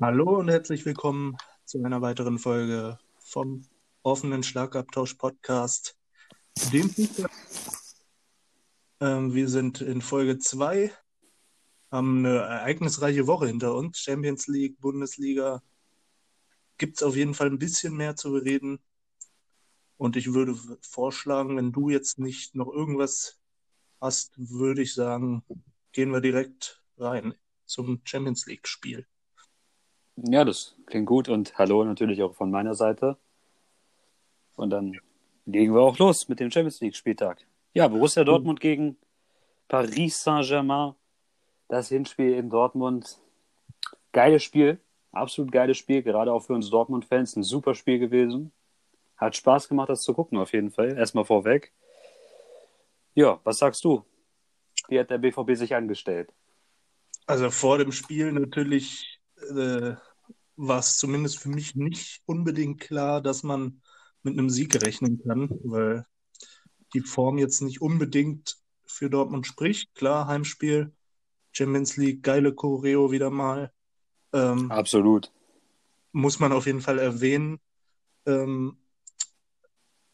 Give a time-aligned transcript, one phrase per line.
[0.00, 3.62] Hallo und herzlich willkommen zu einer weiteren Folge vom
[4.02, 5.96] offenen Schlagabtausch Podcast.
[6.72, 6.90] Dem
[9.00, 10.92] ähm, wir sind in Folge 2,
[11.92, 14.00] haben eine ereignisreiche Woche hinter uns.
[14.00, 15.62] Champions League, Bundesliga.
[16.76, 18.80] Gibt es auf jeden Fall ein bisschen mehr zu bereden.
[19.96, 23.40] Und ich würde vorschlagen, wenn du jetzt nicht noch irgendwas
[24.00, 25.44] hast, würde ich sagen,
[25.92, 27.34] gehen wir direkt rein
[27.64, 29.06] zum Champions League-Spiel.
[30.16, 33.16] Ja, das klingt gut und hallo natürlich auch von meiner Seite.
[34.56, 34.98] Und dann
[35.44, 37.44] legen wir auch los mit dem Champions League-Spieltag.
[37.72, 38.96] Ja, Borussia Dortmund gegen
[39.66, 40.94] Paris Saint-Germain.
[41.68, 43.18] Das Hinspiel in Dortmund.
[44.12, 44.78] Geiles Spiel,
[45.10, 47.34] absolut geiles Spiel, gerade auch für uns Dortmund-Fans.
[47.34, 48.52] Ein super Spiel gewesen.
[49.16, 50.96] Hat Spaß gemacht, das zu gucken, auf jeden Fall.
[50.96, 51.72] Erstmal vorweg.
[53.14, 54.04] Ja, was sagst du?
[54.88, 56.32] Wie hat der BVB sich angestellt?
[57.26, 59.13] Also vor dem Spiel natürlich
[59.50, 59.96] äh,
[60.56, 63.82] war es zumindest für mich nicht unbedingt klar, dass man
[64.22, 66.06] mit einem Sieg rechnen kann, weil
[66.94, 68.56] die Form jetzt nicht unbedingt
[68.86, 69.94] für Dortmund spricht.
[69.94, 70.92] Klar, Heimspiel,
[71.52, 73.72] Champions League, geile Choreo wieder mal.
[74.32, 75.32] Ähm, Absolut.
[76.12, 77.60] Muss man auf jeden Fall erwähnen.
[78.26, 78.78] Ähm,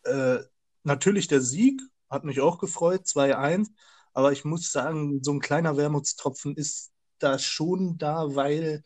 [0.05, 0.39] äh,
[0.83, 3.69] natürlich der Sieg hat mich auch gefreut, 2-1.
[4.13, 8.83] Aber ich muss sagen, so ein kleiner Wermutstropfen ist da schon da, weil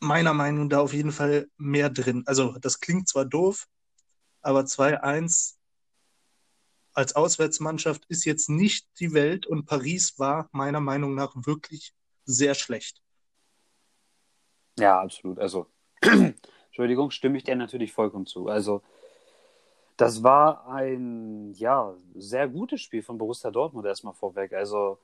[0.00, 2.22] meiner Meinung nach auf jeden Fall mehr drin.
[2.26, 3.66] Also das klingt zwar doof,
[4.42, 5.56] aber 2-1
[6.92, 11.92] als Auswärtsmannschaft ist jetzt nicht die Welt und Paris war meiner Meinung nach wirklich
[12.24, 13.02] sehr schlecht.
[14.78, 15.38] Ja, absolut.
[15.38, 15.66] Also,
[16.00, 18.48] Entschuldigung, stimme ich dir natürlich vollkommen zu.
[18.48, 18.82] Also,
[19.96, 24.52] das war ein ja sehr gutes Spiel von Borussia Dortmund erstmal vorweg.
[24.52, 24.98] Also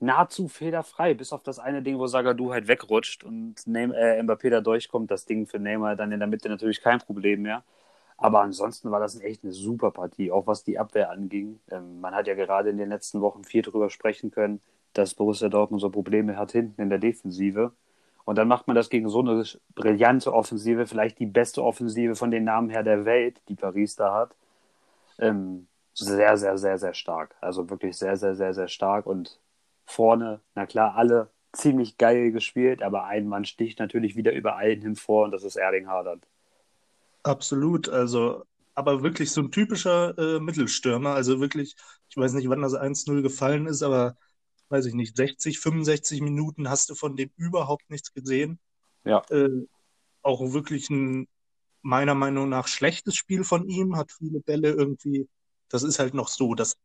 [0.00, 4.50] nahezu fehlerfrei, bis auf das eine Ding, wo Sagadu halt wegrutscht und Neym äh, Mbappé
[4.50, 5.10] da durchkommt.
[5.10, 7.62] Das Ding für Neymar dann in der Mitte natürlich kein Problem mehr.
[8.16, 11.60] Aber ansonsten war das echt eine super Partie, auch was die Abwehr anging.
[11.70, 14.60] Ähm, man hat ja gerade in den letzten Wochen viel darüber sprechen können,
[14.92, 17.72] dass Borussia Dortmund so Probleme hat hinten in der Defensive.
[18.24, 19.44] Und dann macht man das gegen so eine
[19.74, 24.14] brillante Offensive, vielleicht die beste Offensive von den Namen her der Welt, die Paris da
[24.14, 24.36] hat.
[25.18, 27.36] Ähm, sehr, sehr, sehr, sehr stark.
[27.40, 29.06] Also wirklich sehr, sehr, sehr, sehr stark.
[29.06, 29.40] Und
[29.90, 34.80] vorne, na klar, alle ziemlich geil gespielt, aber ein Mann sticht natürlich wieder über allen
[34.80, 36.26] hin vor und das ist Erling Haaland.
[37.22, 41.74] Absolut, also, aber wirklich so ein typischer äh, Mittelstürmer, also wirklich,
[42.08, 44.16] ich weiß nicht, wann das 1-0 gefallen ist, aber
[44.68, 48.60] weiß ich nicht, 60, 65 Minuten hast du von dem überhaupt nichts gesehen.
[49.04, 49.22] Ja.
[49.30, 49.66] Äh,
[50.22, 51.26] auch wirklich ein
[51.82, 55.28] meiner Meinung nach schlechtes Spiel von ihm, hat viele Bälle irgendwie,
[55.68, 56.76] das ist halt noch so das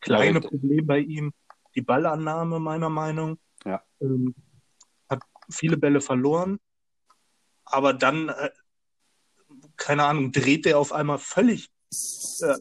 [0.00, 1.32] kleine ja, Problem bei ihm,
[1.76, 3.38] die Ballannahme meiner Meinung.
[3.64, 3.82] Ja.
[4.00, 4.34] Ähm,
[5.08, 6.58] hat viele Bälle verloren,
[7.64, 8.50] aber dann, äh,
[9.76, 11.70] keine Ahnung, dreht der auf einmal völlig
[12.40, 12.56] äh,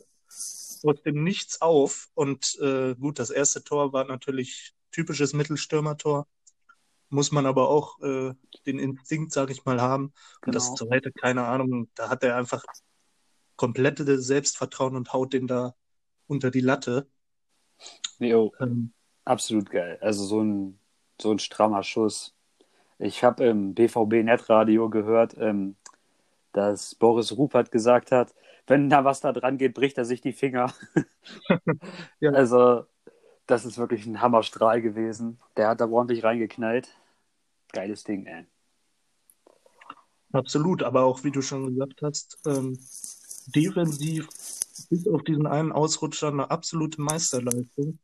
[0.83, 2.09] aus dem Nichts auf.
[2.13, 6.27] Und äh, gut, das erste Tor war natürlich typisches Mittelstürmertor.
[7.09, 8.33] Muss man aber auch äh,
[8.65, 10.05] den Instinkt, sag ich mal, haben.
[10.05, 10.53] Und genau.
[10.53, 12.63] das zweite, keine Ahnung, da hat er einfach
[13.55, 15.75] komplette Selbstvertrauen und haut den da
[16.27, 17.07] unter die Latte.
[18.19, 18.93] Ähm,
[19.25, 19.97] Absolut geil.
[20.01, 20.79] Also so ein,
[21.19, 22.35] so ein strammer Schuss.
[22.99, 25.75] Ich habe im BVB-Netradio gehört, ähm,
[26.53, 28.33] dass Boris Rupert gesagt hat,
[28.67, 30.73] wenn da was da dran geht, bricht er sich die Finger.
[32.19, 32.31] ja.
[32.31, 32.85] Also,
[33.47, 35.39] das ist wirklich ein Hammerstrahl gewesen.
[35.57, 36.89] Der hat da ordentlich reingeknallt.
[37.73, 38.45] Geiles Ding, ey.
[40.31, 42.77] Absolut, aber auch wie du schon gesagt hast, ähm,
[43.47, 44.27] defensiv
[44.89, 47.99] bis auf diesen einen Ausrutscher eine absolute Meisterleistung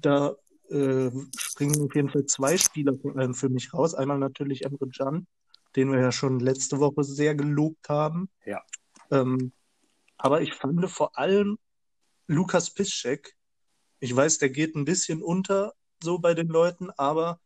[0.00, 0.36] da
[0.68, 3.94] äh, springen auf jeden Fall zwei Spieler äh, für mich raus.
[3.94, 5.26] Einmal natürlich Emre Can,
[5.74, 8.28] den wir ja schon letzte Woche sehr gelobt haben.
[8.44, 8.62] Ja.
[9.10, 9.52] Ähm,
[10.18, 11.58] aber ich fand vor allem
[12.26, 13.36] Lukas Piszczek,
[14.00, 17.40] ich weiß, der geht ein bisschen unter so bei den Leuten, aber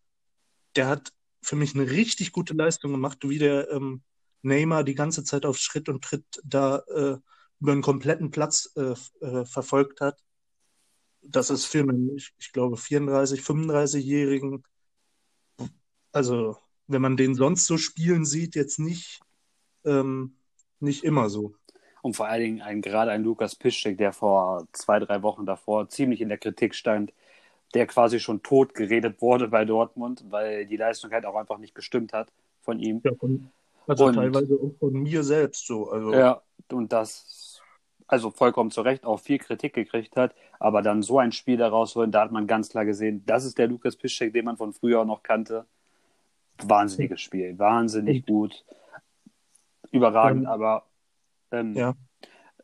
[0.74, 1.12] der hat
[1.42, 4.03] für mich eine richtig gute Leistung gemacht, wie der ähm,
[4.42, 7.18] Neymar die ganze Zeit auf Schritt und Tritt da äh,
[7.60, 8.94] über einen kompletten Platz äh,
[9.24, 10.18] äh, verfolgt hat
[11.22, 14.64] das ist für einen, ich, ich glaube, 34, 35-Jährigen,
[16.12, 16.56] also
[16.86, 19.20] wenn man den sonst so spielen sieht, jetzt nicht,
[19.84, 20.34] ähm,
[20.80, 21.54] nicht immer so.
[22.02, 25.88] Und vor allen Dingen ein, gerade ein Lukas Piszczek, der vor zwei, drei Wochen davor
[25.88, 27.12] ziemlich in der Kritik stand,
[27.74, 31.74] der quasi schon tot geredet wurde bei Dortmund, weil die Leistung halt auch einfach nicht
[31.74, 32.32] gestimmt hat
[32.62, 33.00] von ihm.
[33.04, 33.50] Ja, von,
[33.86, 35.90] also und, teilweise auch von mir selbst so.
[35.90, 36.12] Also.
[36.12, 37.49] Ja, und das
[38.10, 41.95] also vollkommen zu Recht auch viel Kritik gekriegt hat, aber dann so ein Spiel daraus
[41.95, 44.72] holen, da hat man ganz klar gesehen, das ist der Lukas Piszczek, den man von
[44.72, 45.66] früher noch kannte.
[46.62, 47.59] wahnsinniges Spiel.
[47.59, 48.65] Wahnsinnig gut.
[49.92, 50.84] Überragend, Ähm, aber
[51.53, 51.95] ähm, Ja.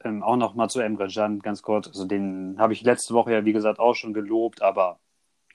[0.04, 1.86] ähm, auch noch mal zu Emre Can ganz kurz.
[1.88, 4.98] Also den habe ich letzte Woche ja, wie gesagt, auch schon gelobt, aber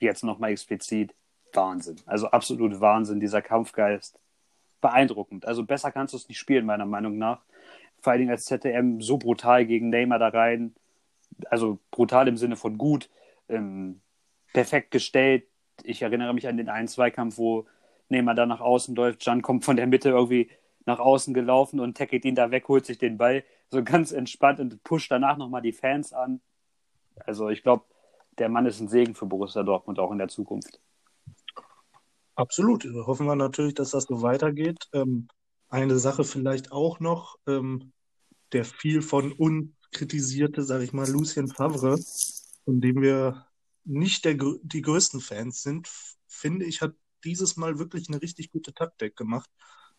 [0.00, 1.14] jetzt noch mal explizit
[1.54, 1.96] Wahnsinn.
[2.06, 4.18] Also absolut Wahnsinn, dieser Kampfgeist.
[4.80, 5.46] Beeindruckend.
[5.46, 7.42] Also besser kannst du es nicht spielen, meiner Meinung nach.
[8.02, 10.74] Vor allen Dingen als ZDM so brutal gegen Neymar da rein.
[11.46, 13.08] Also brutal im Sinne von gut.
[13.48, 14.02] Ähm,
[14.52, 15.44] perfekt gestellt.
[15.84, 17.66] Ich erinnere mich an den einen Zweikampf, wo
[18.08, 19.24] Neymar da nach außen läuft.
[19.24, 20.50] Can kommt von der Mitte irgendwie
[20.84, 24.60] nach außen gelaufen und tackelt ihn da weg, holt sich den Ball so ganz entspannt
[24.60, 26.40] und pusht danach nochmal die Fans an.
[27.16, 27.84] Also ich glaube,
[28.38, 30.80] der Mann ist ein Segen für Borussia Dortmund auch in der Zukunft.
[32.34, 32.84] Absolut.
[33.06, 34.88] Hoffen wir natürlich, dass das so weitergeht.
[34.92, 35.28] Ähm,
[35.72, 37.92] eine Sache vielleicht auch noch, ähm,
[38.52, 41.98] der viel von uns kritisierte, sage ich mal, Lucien Favre,
[42.64, 43.46] von dem wir
[43.84, 45.88] nicht der, die größten Fans sind,
[46.26, 49.50] finde ich, hat dieses Mal wirklich eine richtig gute Taktik gemacht.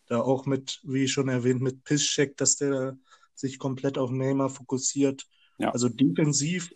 [0.06, 2.96] Da auch mit, wie schon erwähnt, mit Piszczek, dass der
[3.34, 5.26] sich komplett auf Neymar fokussiert.
[5.58, 5.70] Ja.
[5.70, 6.72] Also defensiv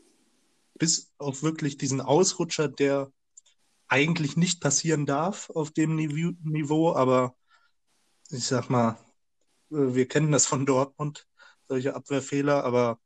[0.74, 3.12] bis auf wirklich diesen Ausrutscher, der
[3.86, 7.36] eigentlich nicht passieren darf auf dem Nive- Niveau, aber
[8.30, 8.92] ich sag mal,
[9.70, 11.26] äh, wir kennen das von Dortmund,
[11.66, 12.98] solche Abwehrfehler, aber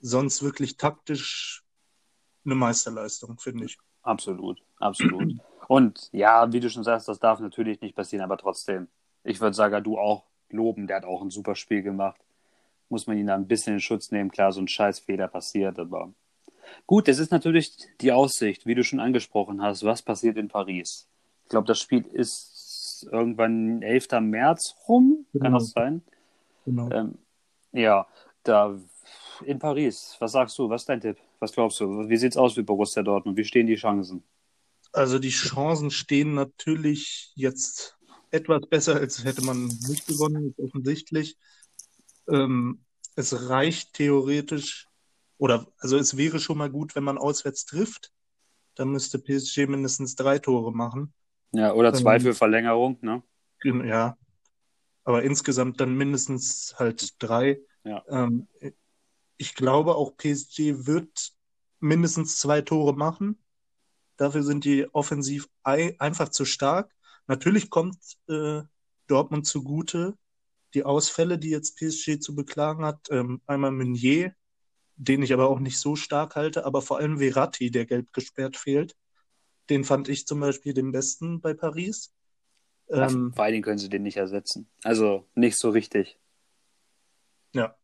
[0.00, 1.64] sonst wirklich taktisch
[2.44, 3.78] eine Meisterleistung, finde ich.
[4.02, 5.34] Absolut, absolut.
[5.68, 8.88] Und ja, wie du schon sagst, das darf natürlich nicht passieren, aber trotzdem,
[9.22, 12.20] ich würde Sagadu auch loben, der hat auch ein super Spiel gemacht.
[12.90, 14.30] Muss man ihn da ein bisschen in Schutz nehmen.
[14.30, 16.12] Klar, so ein Scheißfehler passiert, aber
[16.86, 21.08] gut, es ist natürlich die Aussicht, wie du schon angesprochen hast, was passiert in Paris.
[21.44, 22.53] Ich glaube, das Spiel ist
[23.06, 24.20] irgendwann 11.
[24.20, 25.58] März rum, kann Genau.
[25.58, 26.02] das sein?
[26.64, 26.90] Genau.
[26.90, 27.18] Ähm,
[27.72, 28.06] ja,
[28.42, 28.78] da
[29.44, 31.18] in Paris, was sagst du, was ist dein Tipp?
[31.40, 32.08] Was glaubst du?
[32.08, 33.36] Wie sieht's aus mit Borussia Dortmund?
[33.36, 34.22] Wie stehen die Chancen?
[34.92, 37.98] Also die Chancen stehen natürlich jetzt
[38.30, 41.36] etwas besser, als hätte man nicht gewonnen, ist offensichtlich.
[42.28, 42.84] Ähm,
[43.16, 44.88] es reicht theoretisch,
[45.38, 48.12] oder also es wäre schon mal gut, wenn man auswärts trifft.
[48.76, 51.12] Dann müsste PSG mindestens drei Tore machen.
[51.54, 53.22] Ja, oder zwei für Verlängerung, ne?
[53.64, 54.16] Ja,
[55.04, 57.60] aber insgesamt dann mindestens halt drei.
[57.84, 58.04] Ja.
[58.08, 58.48] Ähm,
[59.36, 61.32] ich glaube, auch PSG wird
[61.80, 63.38] mindestens zwei Tore machen.
[64.16, 66.92] Dafür sind die offensiv ei- einfach zu stark.
[67.26, 67.98] Natürlich kommt
[68.28, 68.62] äh,
[69.06, 70.16] Dortmund zugute
[70.74, 73.08] die Ausfälle, die jetzt PSG zu beklagen hat.
[73.10, 74.34] Ähm, einmal Meunier,
[74.96, 78.56] den ich aber auch nicht so stark halte, aber vor allem Verratti, der gelb gesperrt
[78.56, 78.96] fehlt.
[79.70, 82.12] Den fand ich zum Beispiel den besten bei Paris.
[82.88, 84.68] Ähm, vor allen Dingen können sie den nicht ersetzen.
[84.82, 86.18] Also nicht so richtig.
[87.54, 87.76] Ja.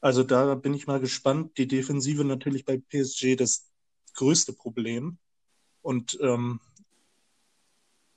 [0.00, 1.58] Also da bin ich mal gespannt.
[1.58, 3.70] Die Defensive natürlich bei PSG das
[4.14, 5.18] größte Problem.
[5.80, 6.60] Und ähm,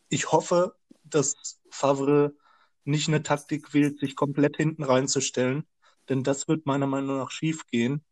[0.10, 2.36] ich hoffe, dass Favre
[2.84, 5.66] nicht eine Taktik wählt, sich komplett hinten reinzustellen,
[6.08, 8.06] denn das wird meiner Meinung nach schief gehen.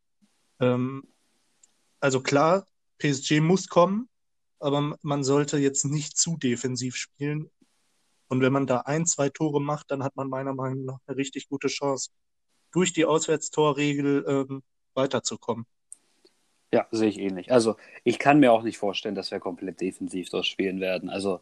[0.60, 1.08] Ähm,
[2.00, 4.10] also klar, PSG muss kommen,
[4.64, 7.50] aber man sollte jetzt nicht zu defensiv spielen.
[8.28, 11.18] Und wenn man da ein, zwei Tore macht, dann hat man meiner Meinung nach eine
[11.18, 12.10] richtig gute Chance,
[12.72, 14.64] durch die Auswärtstorregel ähm,
[14.96, 15.66] weiterzukommen.
[16.72, 17.52] Ja, sehe ich ähnlich.
[17.52, 21.10] Also ich kann mir auch nicht vorstellen, dass wir komplett defensiv dort spielen werden.
[21.10, 21.42] Also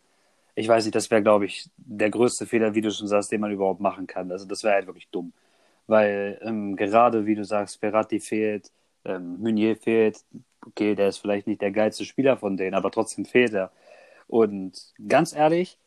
[0.55, 3.39] ich weiß nicht, das wäre, glaube ich, der größte Fehler, wie du schon sagst, den
[3.39, 4.29] man überhaupt machen kann.
[4.31, 5.31] Also das wäre halt wirklich dumm.
[5.87, 8.71] Weil ähm, gerade, wie du sagst, Ferrati fehlt,
[9.05, 10.23] ähm, Meunier fehlt.
[10.65, 13.71] Okay, der ist vielleicht nicht der geilste Spieler von denen, aber trotzdem fehlt er.
[14.27, 15.77] Und ganz ehrlich,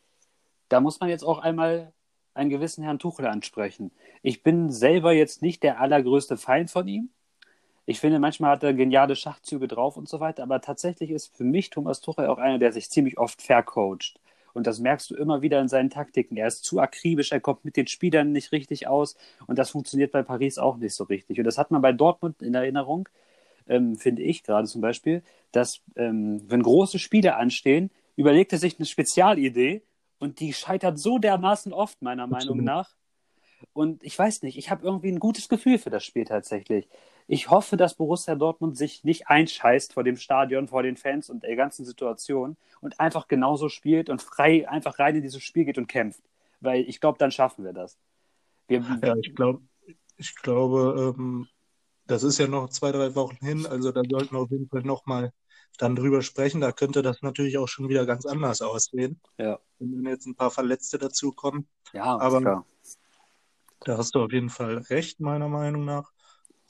[0.69, 1.93] da muss man jetzt auch einmal
[2.35, 3.93] einen gewissen Herrn Tuchel ansprechen.
[4.23, 7.11] Ich bin selber jetzt nicht der allergrößte Feind von ihm.
[7.87, 11.45] Ich finde, manchmal hat er geniale Schachzüge drauf und so weiter, aber tatsächlich ist für
[11.45, 14.19] mich Thomas Tuchel auch einer, der sich ziemlich oft vercoacht.
[14.55, 16.37] Und das merkst du immer wieder in seinen Taktiken.
[16.37, 19.17] Er ist zu akribisch, er kommt mit den Spielern nicht richtig aus
[19.47, 21.39] und das funktioniert bei Paris auch nicht so richtig.
[21.39, 23.09] Und das hat man bei Dortmund in Erinnerung,
[23.69, 28.79] ähm, finde ich gerade zum Beispiel, dass ähm, wenn große Spiele anstehen, überlegt er sich
[28.79, 29.83] eine Spezialidee
[30.19, 32.95] und die scheitert so dermaßen oft, meiner Meinung nach.
[33.73, 36.89] Und ich weiß nicht, ich habe irgendwie ein gutes Gefühl für das Spiel tatsächlich.
[37.27, 41.43] Ich hoffe, dass Borussia Dortmund sich nicht einscheißt vor dem Stadion, vor den Fans und
[41.43, 45.79] der ganzen Situation und einfach genauso spielt und frei einfach rein in dieses Spiel geht
[45.79, 46.23] und kämpft.
[46.61, 47.99] Weil ich glaube, dann schaffen wir das.
[48.69, 49.63] Wir, Ja, ich glaube,
[50.17, 51.49] ich glaube, ähm,
[52.07, 54.83] das ist ja noch zwei, drei Wochen hin, also da sollten wir auf jeden Fall
[54.83, 55.33] nochmal
[55.79, 56.61] dann drüber sprechen.
[56.61, 60.35] Da könnte das natürlich auch schon wieder ganz anders aussehen, ja, wenn dann jetzt ein
[60.37, 61.67] paar Verletzte dazukommen.
[61.93, 62.67] ja, Aber- klar.
[63.81, 66.11] Da hast du auf jeden Fall recht, meiner Meinung nach.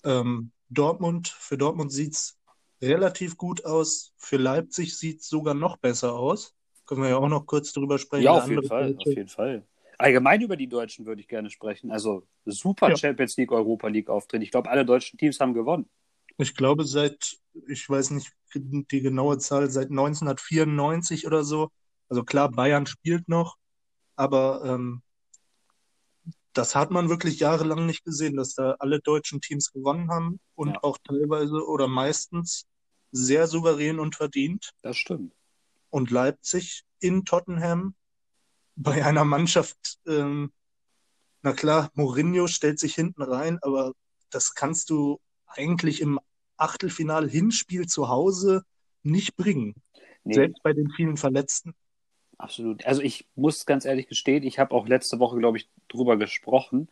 [0.03, 2.37] Ähm, Dortmund, für Dortmund sieht's
[2.83, 4.13] relativ gut aus.
[4.17, 6.55] Für Leipzig sieht's sogar noch besser aus.
[6.87, 8.25] Können wir ja auch noch kurz drüber sprechen.
[8.25, 9.67] Ja, auf jeden Fall, Deutsche- auf jeden Fall.
[10.05, 11.91] Allgemein über die Deutschen würde ich gerne sprechen.
[11.91, 12.97] Also super Ja.
[12.97, 14.43] Champions League, Europa League Auftritt.
[14.43, 15.89] Ich glaube, alle deutschen Teams haben gewonnen.
[16.37, 21.71] Ich glaube, seit, ich weiß nicht die genaue Zahl, seit 1994 oder so.
[22.11, 23.57] Also klar, Bayern spielt noch,
[24.15, 25.01] aber ähm,
[26.53, 30.69] das hat man wirklich jahrelang nicht gesehen, dass da alle deutschen Teams gewonnen haben und
[30.75, 30.83] Ja.
[30.85, 32.67] auch teilweise oder meistens
[33.11, 34.71] sehr souverän und verdient.
[34.83, 35.33] Das stimmt.
[35.89, 37.95] Und Leipzig in Tottenham
[38.77, 40.53] bei einer Mannschaft, ähm,
[41.43, 43.93] na klar, Mourinho stellt sich hinten rein, aber
[44.31, 46.19] das kannst du eigentlich im
[46.57, 48.65] Achtelfinal-Hinspiel zu Hause
[49.03, 49.75] nicht bringen.
[50.25, 51.75] Nee, Selbst bei den vielen Verletzten.
[52.39, 52.85] absolut.
[52.87, 56.89] Also ich muss ganz ehrlich gestehen, ich habe auch letzte Woche, glaube ich, drüber gesprochen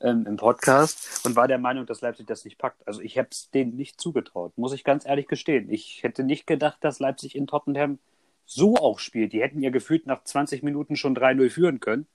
[0.00, 2.86] ähm, im Podcast und war der Meinung, dass Leipzig das nicht packt.
[2.86, 5.70] Also ich habe es denen nicht zugetraut, muss ich ganz ehrlich gestehen.
[5.70, 7.98] Ich hätte nicht gedacht, dass Leipzig in Tottenham
[8.46, 9.32] so auch spielt.
[9.32, 12.06] Die hätten ja gefühlt nach 20 Minuten schon 3-0 führen können.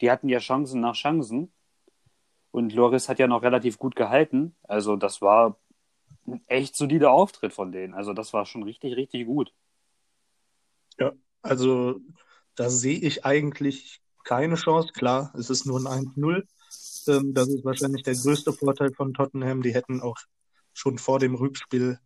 [0.00, 1.52] Die hatten ja Chancen nach Chancen.
[2.50, 4.54] Und Loris hat ja noch relativ gut gehalten.
[4.62, 5.58] Also das war
[6.26, 7.94] ein echt solider Auftritt von denen.
[7.94, 9.52] Also das war schon richtig, richtig gut.
[11.42, 12.00] Also
[12.54, 14.92] da sehe ich eigentlich keine Chance.
[14.92, 16.46] Klar, es ist nur ein 1-0.
[17.08, 19.62] Ähm, das ist wahrscheinlich der größte Vorteil von Tottenham.
[19.62, 20.16] Die hätten auch
[20.72, 21.98] schon vor dem Rückspiel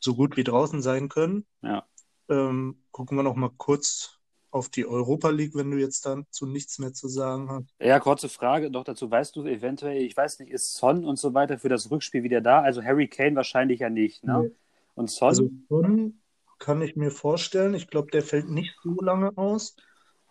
[0.00, 1.46] so gut wie draußen sein können.
[1.62, 1.86] Ja.
[2.28, 4.18] Ähm, gucken wir noch mal kurz
[4.50, 7.74] auf die Europa League, wenn du jetzt dazu nichts mehr zu sagen hast.
[7.80, 9.10] Ja, kurze Frage noch dazu.
[9.10, 12.40] Weißt du eventuell, ich weiß nicht, ist Son und so weiter für das Rückspiel wieder
[12.40, 12.60] da?
[12.62, 14.48] Also Harry Kane wahrscheinlich ja nicht, ne?
[14.48, 14.56] Nee.
[14.94, 16.22] Und Son, Also Son
[16.58, 17.74] kann ich mir vorstellen.
[17.74, 19.76] Ich glaube, der fällt nicht so lange aus,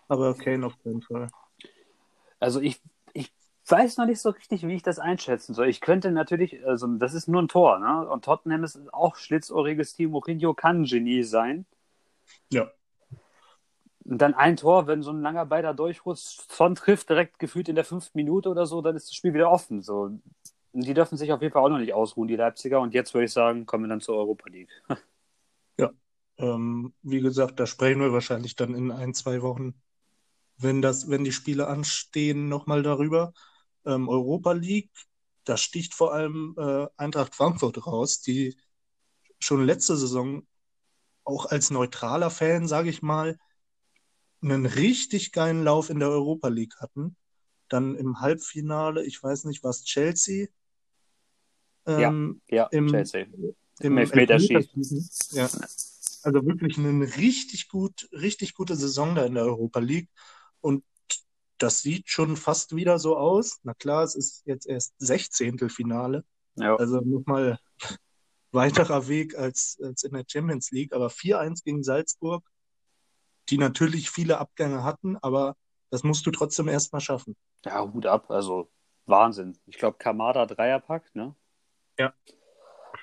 [0.07, 1.29] aber Kane auf keinen Fall.
[2.39, 2.81] also ich,
[3.13, 3.33] ich
[3.67, 5.67] weiß noch nicht so richtig, wie ich das einschätzen soll.
[5.69, 8.07] Ich könnte natürlich, also das ist nur ein Tor, ne?
[8.09, 10.11] Und Tottenham ist auch schlitzohriges Team.
[10.11, 11.65] Mourinho kann ein Genie sein.
[12.51, 12.71] Ja.
[14.05, 17.69] Und dann ein Tor, wenn so ein langer Ball da durchrutscht, Son trifft direkt gefühlt
[17.69, 19.81] in der fünften Minute oder so, dann ist das Spiel wieder offen.
[19.81, 20.11] So.
[20.73, 22.81] Die dürfen sich auf jeden Fall auch noch nicht ausruhen, die Leipziger.
[22.81, 24.71] Und jetzt würde ich sagen, kommen wir dann zur Europa League.
[26.37, 29.75] Ähm, wie gesagt, da sprechen wir wahrscheinlich dann in ein, zwei Wochen,
[30.57, 33.33] wenn das, wenn die Spiele anstehen, nochmal darüber.
[33.85, 34.91] Ähm, Europa League,
[35.45, 38.57] da sticht vor allem äh, Eintracht Frankfurt raus, die
[39.39, 40.47] schon letzte Saison
[41.23, 43.37] auch als neutraler Fan, sage ich mal,
[44.41, 47.15] einen richtig geilen Lauf in der Europa League hatten.
[47.69, 50.47] Dann im Halbfinale, ich weiß nicht, was Chelsea
[51.85, 53.27] ähm, Ja, Im- Chelsea.
[53.79, 53.97] im.
[53.97, 55.09] Elfmeterschießen.
[55.31, 55.49] Ja.
[56.23, 60.09] Also wirklich eine richtig gut, richtig gute Saison da in der Europa League.
[60.61, 60.85] Und
[61.57, 63.59] das sieht schon fast wieder so aus.
[63.63, 66.23] Na klar, es ist jetzt erst Sechzehntelfinale.
[66.55, 66.75] Ja.
[66.77, 67.59] Also nochmal
[68.53, 70.93] weiterer Weg als, als in der Champions League.
[70.93, 72.43] Aber 4-1 gegen Salzburg,
[73.49, 75.55] die natürlich viele Abgänge hatten, aber
[75.89, 77.35] das musst du trotzdem erstmal schaffen.
[77.65, 78.31] ja, Hut ab.
[78.31, 78.69] Also
[79.05, 79.57] Wahnsinn.
[79.65, 81.35] Ich glaube, Kamada Dreierpack, ne?
[81.99, 82.13] Ja.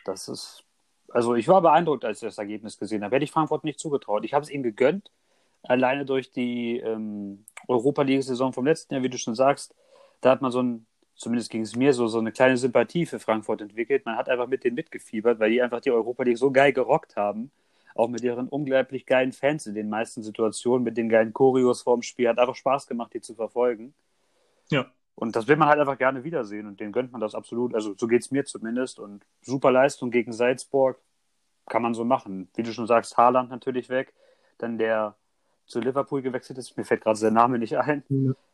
[0.04, 0.64] Das ist.
[1.08, 3.16] Also ich war beeindruckt, als ich das Ergebnis gesehen habe.
[3.16, 4.24] Hätte ich Frankfurt nicht zugetraut.
[4.24, 5.10] Ich habe es ihnen gegönnt,
[5.62, 9.74] alleine durch die ähm, Europa League-Saison vom letzten Jahr, wie du schon sagst.
[10.20, 10.86] Da hat man so ein,
[11.20, 14.06] zumindest ging es mir so, so eine kleine Sympathie für Frankfurt entwickelt.
[14.06, 17.14] Man hat einfach mit denen mitgefiebert, weil die einfach die Europa League so geil gerockt
[17.14, 17.50] haben.
[17.94, 22.00] Auch mit ihren unglaublich geilen Fans in den meisten Situationen, mit den geilen Choreos vorm
[22.00, 22.28] Spiel.
[22.28, 23.92] Hat einfach Spaß gemacht, die zu verfolgen.
[24.70, 24.86] Ja.
[25.14, 27.74] Und das will man halt einfach gerne wiedersehen und denen gönnt man das absolut.
[27.74, 28.98] Also so geht es mir zumindest.
[28.98, 30.98] Und super Leistung gegen Salzburg
[31.68, 32.48] kann man so machen.
[32.54, 34.14] Wie du schon sagst, Haaland natürlich weg.
[34.56, 35.16] Dann der
[35.66, 36.78] zu Liverpool gewechselt ist.
[36.78, 38.04] Mir fällt gerade sein Name nicht ein.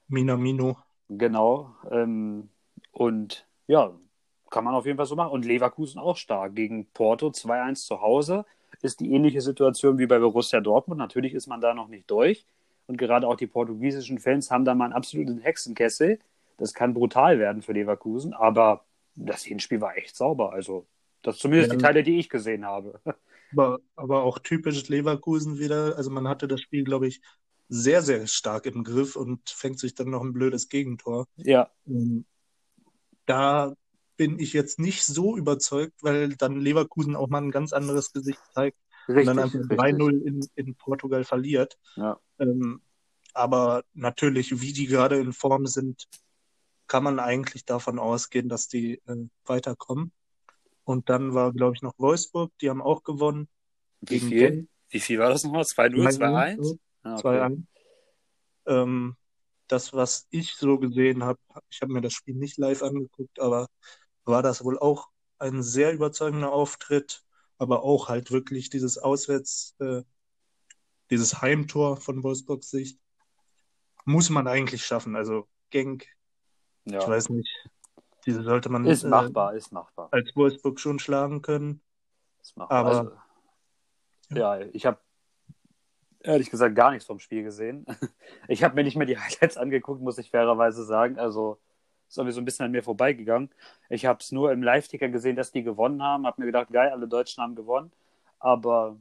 [0.08, 0.76] Minamino.
[1.08, 1.76] Genau.
[1.92, 2.49] Ähm,
[2.97, 3.93] und ja,
[4.50, 5.33] kann man auf jeden Fall so machen.
[5.33, 6.55] Und Leverkusen auch stark.
[6.55, 8.45] Gegen Porto 2-1 zu Hause
[8.83, 10.99] ist die ähnliche Situation wie bei Borussia Dortmund.
[10.99, 12.47] Natürlich ist man da noch nicht durch.
[12.87, 16.21] Und gerade auch die portugiesischen Fans haben da mal einen absoluten Hexenkessel.
[16.57, 18.85] Das kann brutal werden für Leverkusen, aber
[19.15, 20.53] das Hinspiel war echt sauber.
[20.53, 20.87] Also,
[21.23, 21.76] das zumindest Ja.
[21.76, 23.00] die Teile, die ich gesehen habe.
[23.53, 25.97] Aber, aber auch typisch Leverkusen wieder.
[25.97, 27.21] Also man hatte das Spiel, glaube ich,
[27.69, 31.26] sehr, sehr stark im Griff und fängt sich dann noch ein blödes Gegentor.
[31.37, 32.26] ja, Ähm,
[33.26, 33.75] Da
[34.16, 38.40] bin ich jetzt nicht so überzeugt, weil dann Leverkusen auch mal ein ganz anderes Gesicht
[38.54, 38.78] zeigt
[39.09, 39.35] und richtig.
[39.35, 39.78] dann einfach richtig.
[39.78, 41.78] 3-0 in, in Portugal verliert.
[41.97, 42.18] Ja.
[42.38, 42.80] Ähm,
[43.35, 46.09] aber natürlich, wie die gerade in Form sind,
[46.87, 50.12] kann man eigentlich davon ausgehen, dass die äh, weiterkommen.
[50.85, 53.49] Und dann war, glaube ich, noch Wolfsburg, die haben auch gewonnen.
[54.00, 54.68] Wie gegen viel?
[54.88, 55.62] Wie viel war das nochmal?
[55.62, 56.78] 2-0, 2-1?
[57.02, 57.28] Ah, okay.
[57.28, 57.62] 2-1.
[58.66, 59.16] Ähm,
[59.68, 61.38] das, was ich so gesehen habe,
[61.70, 63.68] ich habe mir das Spiel nicht live angeguckt, aber
[64.25, 65.08] war das wohl auch
[65.38, 67.25] ein sehr überzeugender Auftritt,
[67.58, 70.02] aber auch halt wirklich dieses Auswärts, äh,
[71.11, 72.99] dieses Heimtor von Wolfsburgs Sicht
[74.04, 75.16] muss man eigentlich schaffen.
[75.16, 76.06] Also Genk,
[76.85, 77.00] Ja.
[77.00, 77.49] ich weiß nicht,
[78.25, 80.08] diese sollte man Ist äh, machbar, ist machbar.
[80.12, 81.82] als Wolfsburg schon schlagen können.
[82.40, 82.78] Ist machbar.
[82.78, 85.00] aber- also, ja, ich habe
[86.26, 87.87] ehrlich gesagt gar nichts vom Spiel gesehen.
[88.49, 91.18] Ich habe mir nicht mehr die Highlights angeguckt, muss ich fairerweise sagen.
[91.18, 91.59] Also
[92.09, 93.50] ist irgendwie so ein bisschen an mir vorbeigegangen.
[93.88, 96.26] Ich habe es nur im Live-Ticker gesehen, dass die gewonnen haben.
[96.26, 97.92] Habe mir gedacht, geil, alle Deutschen haben gewonnen.
[98.38, 98.97] Aber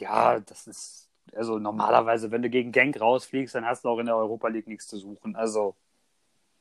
[0.00, 4.06] ja, das ist also normalerweise, wenn du gegen Genk rausfliegst, dann hast du auch in
[4.06, 5.36] der Europa League nichts zu suchen.
[5.36, 5.76] Also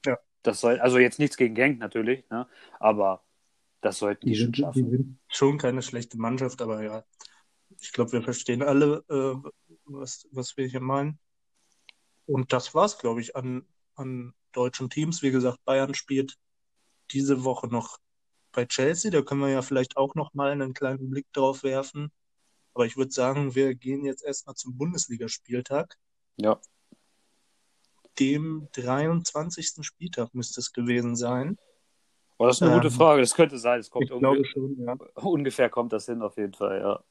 [0.06, 0.18] Ja.
[0.44, 2.48] das soll also jetzt nichts gegen Genk natürlich, ne?
[2.80, 3.24] Aber
[3.82, 4.90] das sollten die, schon sind, die schaffen.
[4.90, 7.04] sind schon keine schlechte Mannschaft, aber ja,
[7.82, 9.50] ich glaube, wir verstehen alle, äh,
[9.86, 11.20] was, was wir hier meinen.
[12.26, 15.22] Und das war's, glaube ich, an, an deutschen Teams.
[15.22, 16.38] Wie gesagt, Bayern spielt
[17.12, 17.98] diese Woche noch
[18.52, 19.12] bei Chelsea.
[19.12, 22.12] Da können wir ja vielleicht auch noch mal einen kleinen Blick drauf werfen.
[22.74, 25.98] Aber ich würde sagen, wir gehen jetzt erstmal zum Bundesligaspieltag.
[26.38, 26.60] Ja.
[28.20, 29.86] Dem 23.
[29.86, 31.58] Spieltag müsste es gewesen sein.
[32.38, 33.22] Oh, das ist eine Ähm, gute Frage.
[33.22, 33.80] Das könnte sein.
[33.80, 34.96] Es kommt ich glaube schon, ja.
[35.16, 37.04] ungefähr kommt das hin auf jeden Fall, ja.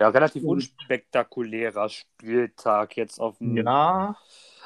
[0.00, 3.56] Ja, relativ unspektakulärer Spieltag jetzt auf dem.
[3.56, 4.16] Ja,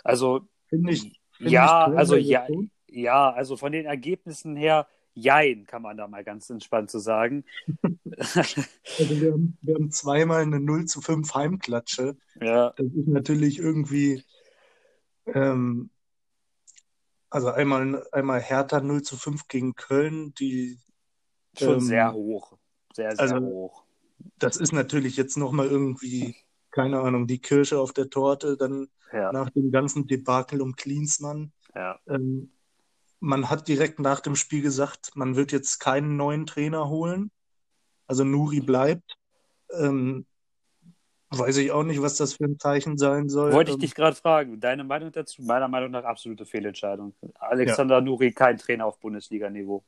[0.02, 1.20] Also finde ich.
[1.36, 2.46] finde ja, ich also ja,
[2.88, 7.44] ja, also von den Ergebnissen her, jein, kann man da mal ganz entspannt zu sagen.
[8.18, 12.16] Also wir haben, wir haben zweimal eine 0 zu 5 Heimklatsche.
[12.40, 14.24] ja, Das ist natürlich irgendwie,
[15.26, 15.90] ähm,
[17.30, 20.78] also einmal, einmal Hertha 0 zu 5 gegen Köln, die,
[21.56, 22.58] schon Ähm, sehr hoch.
[22.94, 23.84] Sehr, sehr also- hoch.
[24.38, 26.36] Das ist natürlich jetzt nochmal irgendwie,
[26.70, 31.52] keine Ahnung, die Kirsche auf der Torte, dann Ja, nach dem ganzen Debakel um Klinsmann.
[31.74, 31.98] ja.
[32.06, 32.50] Ähm,
[33.20, 37.30] man hat direkt nach dem Spiel gesagt, man wird jetzt keinen neuen Trainer holen.
[38.06, 39.18] Also Nuri bleibt.
[39.78, 40.26] Ähm,
[41.30, 43.52] weiß ich auch nicht, was das für ein Zeichen sein soll.
[43.52, 45.42] Wollte ich Ähm, dich gerade fragen, deine Meinung dazu?
[45.42, 47.14] Meiner Meinung nach absolute Fehlentscheidung.
[47.34, 49.84] Alexander Nuri, kein Trainer auf Bundesliga-Niveau.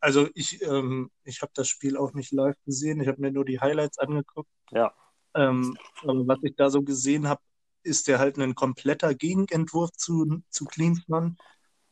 [0.00, 3.00] Also ich, ähm, ich habe das Spiel auch nicht live gesehen.
[3.00, 4.50] Ich habe mir nur die Highlights angeguckt.
[4.70, 4.92] Ja.
[5.34, 7.40] Ähm, aber was ich da so gesehen habe,
[7.82, 11.36] ist der halt ein kompletter Gegenentwurf zu, zu Klinsmann.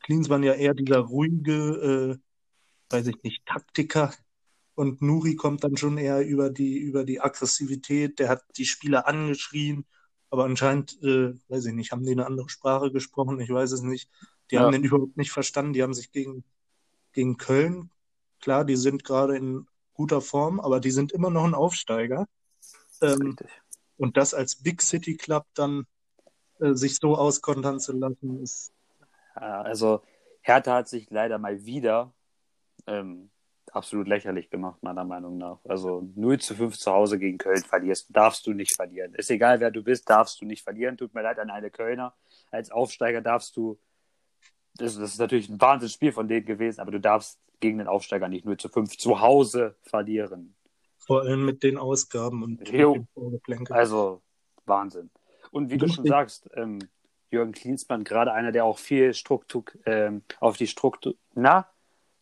[0.03, 4.13] Klinsmann ja eher dieser ruhige, äh, weiß ich nicht, Taktiker.
[4.75, 8.19] Und Nuri kommt dann schon eher über die, über die Aggressivität.
[8.19, 9.87] Der hat die Spieler angeschrien.
[10.31, 13.41] Aber anscheinend, äh, weiß ich nicht, haben die eine andere Sprache gesprochen?
[13.41, 14.09] Ich weiß es nicht.
[14.51, 14.63] Die Ja.
[14.63, 15.73] haben den überhaupt nicht verstanden.
[15.73, 16.45] Die haben sich gegen,
[17.13, 17.91] gegen Köln,
[18.41, 22.27] klar, die sind gerade in guter Form, aber die sind immer noch ein Aufsteiger.
[23.03, 23.37] Ähm,
[23.97, 25.87] und das als Big City Club dann
[26.59, 28.73] äh, sich so auskontern zu lassen, ist
[29.35, 30.03] also
[30.43, 32.13] Hertha hat sich leider mal wieder
[32.87, 33.31] ähm,
[33.73, 35.59] absolut lächerlich gemacht, meiner Meinung nach.
[35.69, 39.15] Also 0 zu 5 zu Hause gegen Köln verlierst, darfst du nicht verlieren.
[39.15, 40.97] Ist egal, wer du bist, darfst du nicht verlieren.
[40.97, 42.15] Tut mir leid an alle Kölner.
[42.51, 43.79] Als Aufsteiger darfst du,
[44.81, 48.29] das, das ist natürlich ein Wahnsinnsspiel von denen gewesen, aber du darfst gegen den Aufsteiger
[48.29, 50.55] nicht 0 zu 5 zu Hause verlieren.
[50.99, 53.05] vor allem mit den Ausgaben und Jo.
[53.71, 54.23] Also
[54.65, 55.11] Wahnsinn.
[55.51, 56.11] Und wie du schon Lustig.
[56.11, 56.79] sagst, ähm,
[57.31, 61.69] Jürgen Klinsmann, gerade einer, der auch viel Struktur ähm, auf die Struktur, na,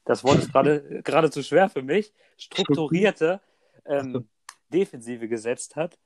[0.04, 3.40] das Wort ist gerade gerade zu schwer für mich, strukturierte
[3.84, 4.28] ähm.
[4.70, 5.98] Defensive gesetzt hat.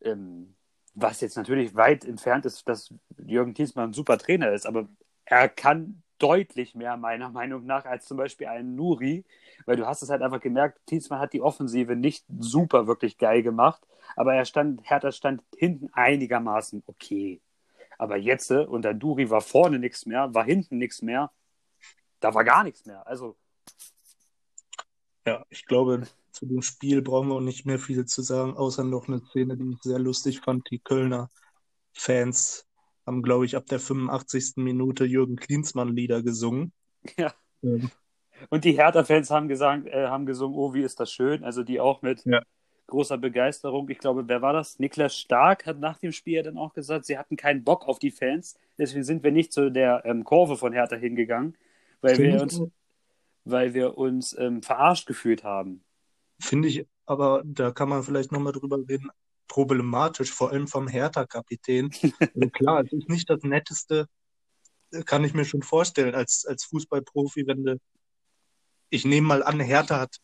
[0.00, 0.54] Ähm,
[0.94, 2.92] was jetzt natürlich weit entfernt ist, dass
[3.24, 4.88] Jürgen Klinsmann ein super Trainer ist, aber
[5.30, 9.24] er kann deutlich mehr, meiner Meinung nach, als zum Beispiel ein Nuri,
[9.66, 13.42] weil du hast es halt einfach gemerkt, Klinsmann hat die Offensive nicht super wirklich geil
[13.42, 13.82] gemacht,
[14.16, 17.40] aber er stand, Hertha stand hinten einigermaßen okay.
[17.98, 21.32] Aber jetzt, äh, unter Duri war vorne nichts mehr, war hinten nichts mehr,
[22.20, 23.06] da war gar nichts mehr.
[23.06, 23.36] Also,
[25.26, 28.84] Ja, ich glaube, zu dem Spiel brauchen wir auch nicht mehr viel zu sagen, außer
[28.84, 30.70] noch eine Szene, die ich sehr lustig fand.
[30.70, 31.30] Die Kölner
[31.94, 32.66] Fans
[33.10, 34.62] haben, glaube ich, ab der 85.
[34.62, 36.72] Minute Jürgen Klinsmann-Lieder gesungen.
[37.18, 37.34] ja.
[37.64, 37.90] Ähm,
[38.50, 41.42] Und die Hertha-Fans haben gesagt, äh, haben gesungen, oh, wie ist das schön.
[41.42, 42.40] Also die auch mit Ja.
[42.86, 43.88] großer Begeisterung.
[43.90, 44.78] Ich glaube, wer war das?
[44.78, 47.98] Niklas Stark hat nach dem Spiel ja dann auch gesagt, sie hatten keinen Bock auf
[47.98, 48.56] die Fans.
[48.78, 51.56] Deswegen sind wir nicht zu der ähm, Kurve von Hertha hingegangen,
[52.00, 52.62] weil Finde wir uns,
[53.44, 55.82] weil wir uns ähm, verarscht gefühlt haben.
[56.40, 59.10] Finde ich, aber da kann man vielleicht nochmal drüber reden,
[59.50, 61.90] problematisch, vor allem vom Hertha-Kapitän.
[62.34, 64.06] Also klar, es ist nicht das Netteste,
[65.04, 67.80] kann ich mir schon vorstellen, als, als Fußballprofi, wenn du,
[68.90, 70.16] ich nehme mal an, Hertha hat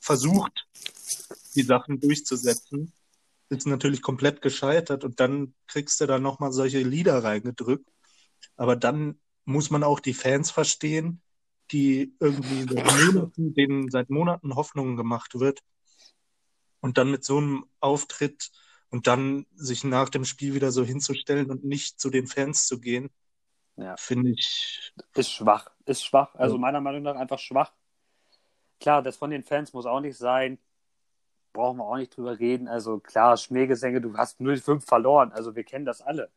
[0.00, 0.66] versucht,
[1.54, 2.92] die Sachen durchzusetzen,
[3.50, 7.88] ist natürlich komplett gescheitert und dann kriegst du da nochmal solche Lieder reingedrückt.
[8.56, 11.20] Aber dann muss man auch die Fans verstehen,
[11.70, 15.60] die irgendwie seit Monaten, denen seit Monaten Hoffnungen gemacht wird.
[16.80, 18.50] Und dann mit so einem Auftritt
[18.90, 22.80] und dann sich nach dem Spiel wieder so hinzustellen und nicht zu den Fans zu
[22.80, 23.10] gehen,
[23.76, 23.96] ja.
[23.96, 24.92] finde ich.
[25.14, 25.70] Ist schwach.
[25.84, 26.34] Ist schwach.
[26.34, 26.60] Also ja.
[26.60, 27.72] meiner Meinung nach einfach schwach.
[28.80, 30.58] Klar, das von den Fans muss auch nicht sein.
[31.52, 32.68] Brauchen wir auch nicht drüber reden.
[32.68, 35.32] Also klar, Schmähgesänge, du hast 0-5 verloren.
[35.32, 36.30] Also wir kennen das alle.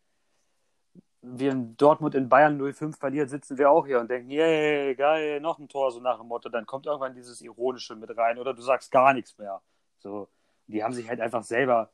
[1.22, 5.40] Wir in Dortmund in Bayern 0-5 verliert, sitzen wir auch hier und denken, yay, geil,
[5.40, 6.50] noch ein Tor, so nach dem Motto.
[6.50, 9.62] Dann kommt irgendwann dieses Ironische mit rein oder du sagst gar nichts mehr.
[10.04, 10.28] So,
[10.68, 11.90] die haben sich halt einfach selber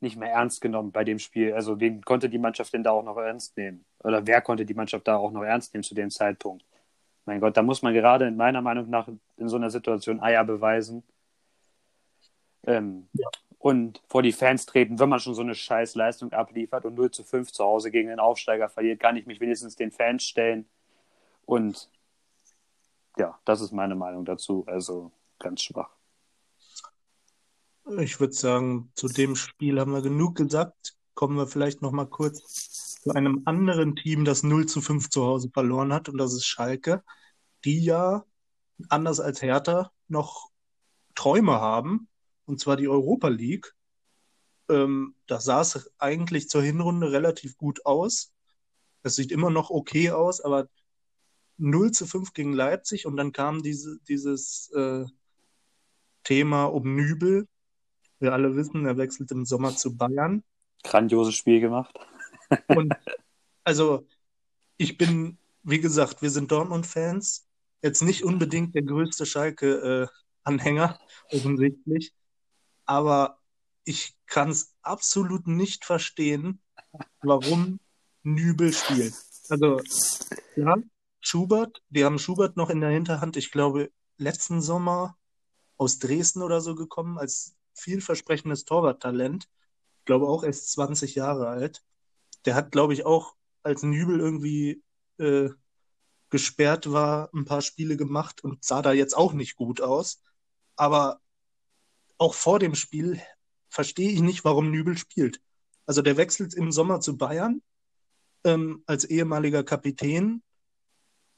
[0.00, 1.52] nicht mehr ernst genommen bei dem Spiel.
[1.54, 3.84] Also wen konnte die Mannschaft denn da auch noch ernst nehmen?
[4.02, 6.64] Oder wer konnte die Mannschaft da auch noch ernst nehmen zu dem Zeitpunkt?
[7.24, 10.44] Mein Gott, da muss man gerade in meiner Meinung nach in so einer Situation Eier
[10.44, 11.02] beweisen
[12.66, 13.28] ähm, ja.
[13.58, 17.10] und vor die Fans treten, wenn man schon so eine scheiß Leistung abliefert und 0
[17.10, 20.66] zu 5 zu Hause gegen den Aufsteiger verliert, kann ich mich wenigstens den Fans stellen.
[21.44, 21.90] Und
[23.18, 24.64] ja, das ist meine Meinung dazu.
[24.66, 25.97] Also ganz schwach.
[27.96, 30.94] Ich würde sagen, zu dem Spiel haben wir genug gesagt.
[31.14, 35.24] Kommen wir vielleicht noch mal kurz zu einem anderen Team, das 0 zu 5 zu
[35.24, 37.02] Hause verloren hat, und das ist Schalke,
[37.64, 38.26] die ja,
[38.90, 40.50] anders als Hertha, noch
[41.14, 42.08] Träume haben,
[42.44, 43.74] und zwar die Europa League.
[44.68, 48.34] Ähm, da sah es eigentlich zur Hinrunde relativ gut aus.
[49.02, 50.68] Es sieht immer noch okay aus, aber
[51.56, 55.06] 0 zu 5 gegen Leipzig und dann kam diese, dieses äh,
[56.22, 57.48] Thema um Nübel,
[58.20, 60.42] wir alle wissen, er wechselt im Sommer zu Bayern.
[60.84, 61.94] Grandioses Spiel gemacht.
[62.68, 62.94] Und
[63.64, 64.06] also,
[64.76, 67.46] ich bin, wie gesagt, wir sind Dortmund-Fans.
[67.82, 70.98] Jetzt nicht unbedingt der größte Schalke-Anhänger,
[71.30, 72.12] äh, offensichtlich.
[72.86, 73.38] Aber
[73.84, 76.60] ich kann es absolut nicht verstehen,
[77.22, 77.80] warum
[78.22, 79.14] Nübel spielt.
[79.48, 79.80] Also,
[80.56, 80.76] ja,
[81.20, 85.16] Schubert, die haben Schubert noch in der Hinterhand, ich glaube, letzten Sommer
[85.76, 89.48] aus Dresden oder so gekommen als vielversprechendes Torwarttalent.
[90.00, 91.82] Ich glaube auch erst 20 Jahre alt.
[92.44, 94.82] Der hat, glaube ich, auch als Nübel irgendwie
[95.18, 95.50] äh,
[96.30, 100.22] gesperrt war, ein paar Spiele gemacht und sah da jetzt auch nicht gut aus.
[100.76, 101.20] Aber
[102.18, 103.20] auch vor dem Spiel
[103.68, 105.40] verstehe ich nicht, warum Nübel spielt.
[105.86, 107.62] Also der wechselt im Sommer zu Bayern
[108.44, 110.42] ähm, als ehemaliger Kapitän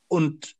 [0.08, 0.56] und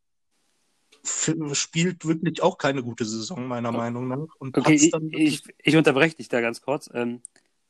[1.04, 4.26] spielt wirklich auch keine gute Saison, meiner Meinung nach.
[4.38, 6.90] Und okay, ich, ich, ich, unterbreche dich da ganz kurz.
[6.92, 7.22] Ähm,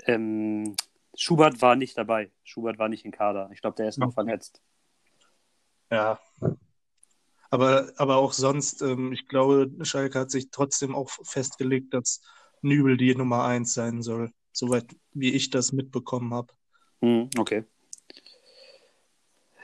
[0.05, 0.77] ähm,
[1.15, 2.31] Schubert war nicht dabei.
[2.45, 3.51] Schubert war nicht im Kader.
[3.53, 4.61] Ich glaube, der ist noch verletzt.
[5.91, 6.19] Ja.
[7.51, 12.23] Aber, aber auch sonst, ähm, ich glaube, Schalke hat sich trotzdem auch festgelegt, dass
[12.63, 14.33] Nübel die Nummer 1 sein soll.
[14.53, 16.53] Soweit wie ich das mitbekommen habe.
[17.03, 17.65] Hm, okay.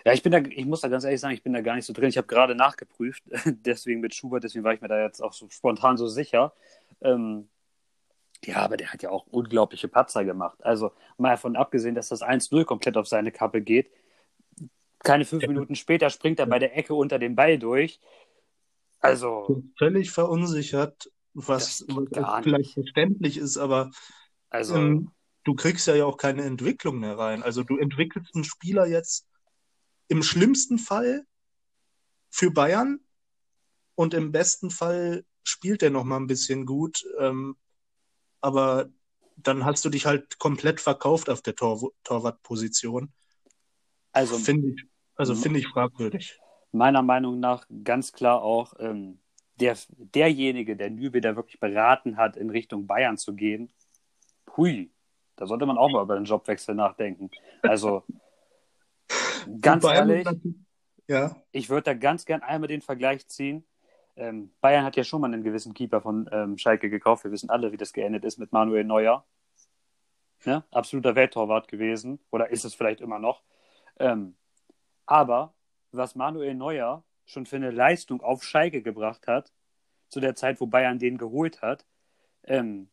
[0.06, 1.84] Ja, ich bin da, ich muss da ganz ehrlich sagen, ich bin da gar nicht
[1.84, 2.08] so drin.
[2.08, 5.48] Ich habe gerade nachgeprüft, deswegen mit Schubert, deswegen war ich mir da jetzt auch so
[5.50, 6.52] spontan so sicher.
[7.00, 7.48] Ähm,
[8.44, 10.64] ja, aber der hat ja auch unglaubliche Patzer gemacht.
[10.64, 13.90] Also mal davon abgesehen, dass das 1-0 komplett auf seine Kappe geht.
[15.00, 15.44] Keine fünf.
[15.44, 17.98] Minuten später springt er bei der Ecke unter den Ball durch.
[19.00, 19.64] Also.
[19.76, 23.90] Völlig verunsichert, was, was vielleicht verständlich ist, aber
[24.50, 25.10] also, ähm,
[25.42, 27.42] du kriegst ja auch keine Entwicklung mehr rein.
[27.42, 29.26] Also du entwickelst einen Spieler jetzt
[30.08, 31.26] im schlimmsten Fall
[32.30, 33.00] für Bayern
[33.94, 37.04] und im besten Fall spielt er noch mal ein bisschen gut.
[37.18, 37.56] Ähm,
[38.40, 38.90] aber
[39.36, 43.12] dann hast du dich halt komplett verkauft auf der Tor Torwartposition.
[44.12, 46.38] Also finde ich, also finde ich fragwürdig.
[46.72, 49.20] Meiner Meinung nach ganz klar auch ähm,
[49.60, 53.72] der, derjenige, der Nübel da wirklich beraten hat, in Richtung Bayern zu gehen.
[54.56, 54.90] Hui,
[55.36, 57.30] da sollte man auch mal über den Jobwechsel nachdenken.
[57.62, 58.04] Also
[59.60, 60.26] Ganz ehrlich,
[61.08, 61.36] ja.
[61.52, 63.66] ich würde da ganz gern einmal den Vergleich ziehen.
[64.16, 67.24] Ähm, Bayern hat ja schon mal einen gewissen Keeper von ähm, Schalke gekauft.
[67.24, 69.26] Wir wissen alle, wie das geendet ist mit Manuel Neuer.
[70.44, 72.18] Ja, absoluter Welttorwart gewesen.
[72.30, 73.42] Oder ist es vielleicht immer noch.
[73.98, 74.36] Ähm,
[75.04, 75.54] aber
[75.92, 79.52] was Manuel Neuer schon für eine Leistung auf Schalke gebracht hat,
[80.08, 81.84] zu der Zeit, wo Bayern den geholt hat,
[82.44, 82.88] ähm,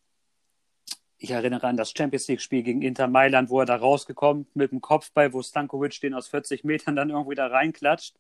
[1.17, 4.82] ich erinnere an das Champions League-Spiel gegen Inter Mailand, wo er da rausgekommen mit dem
[4.82, 8.15] Kopfball, wo Stankovic den aus 40 Metern dann irgendwie da reinklatscht.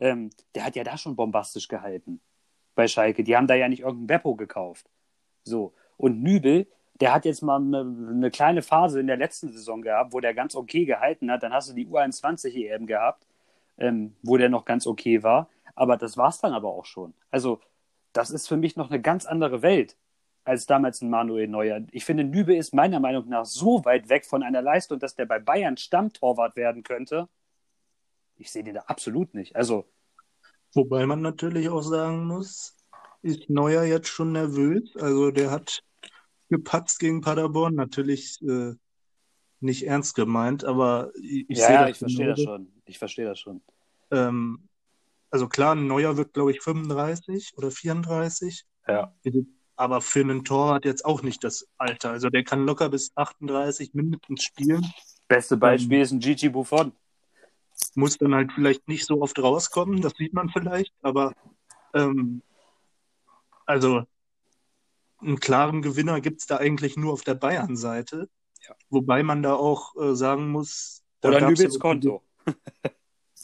[0.00, 2.20] Ähm, der hat ja da schon bombastisch gehalten
[2.74, 3.22] bei Schalke.
[3.22, 4.90] Die haben da ja nicht irgendeinen Beppo gekauft.
[5.44, 5.74] So.
[5.96, 10.12] Und Nübel, der hat jetzt mal eine, eine, kleine Phase in der letzten Saison gehabt,
[10.12, 11.42] wo der ganz okay gehalten hat.
[11.42, 13.26] Dann hast du die U21 EM gehabt,
[13.78, 15.48] ähm, wo der noch ganz okay war.
[15.74, 17.14] Aber das war es dann aber auch schon.
[17.30, 17.60] Also,
[18.12, 19.96] das ist für mich noch eine ganz andere Welt
[20.44, 21.80] als damals ein Manuel Neuer.
[21.90, 25.26] Ich finde, Nübe ist meiner Meinung nach so weit weg von einer Leistung, dass der
[25.26, 27.28] bei Bayern Stammtorwart werden könnte.
[28.36, 29.56] Ich sehe den da absolut nicht.
[29.56, 29.86] Also.
[30.74, 32.76] Wobei man natürlich auch sagen muss,
[33.22, 34.94] ist Neuer jetzt schon nervös.
[34.96, 35.82] Also der hat
[36.50, 37.74] gepatzt gegen Paderborn.
[37.74, 38.74] Natürlich äh,
[39.60, 42.72] nicht ernst gemeint, aber ich, ich ja, sehe ja, das ich verstehe das schon.
[42.84, 43.62] Ich verstehe das schon.
[44.10, 44.68] Ähm,
[45.30, 48.66] also klar, ein Neuer wird, glaube ich, 35 oder 34.
[48.86, 49.14] Ja.
[49.76, 52.10] Aber für einen Torwart jetzt auch nicht das Alter.
[52.10, 54.86] Also der kann locker bis 38 mindestens spielen.
[55.28, 56.02] Beste Beispiel Ähm.
[56.02, 56.92] ist ein Gigi Buffon.
[57.94, 60.92] Muss dann halt vielleicht nicht so oft rauskommen, das sieht man vielleicht.
[61.02, 61.32] Aber
[61.92, 62.42] ähm,
[63.66, 64.04] also
[65.20, 68.28] einen klaren Gewinner gibt es da eigentlich nur auf der Bayern-Seite.
[68.68, 68.74] Ja.
[68.90, 72.22] Wobei man da auch äh, sagen muss, Oder Nübels auch Konto.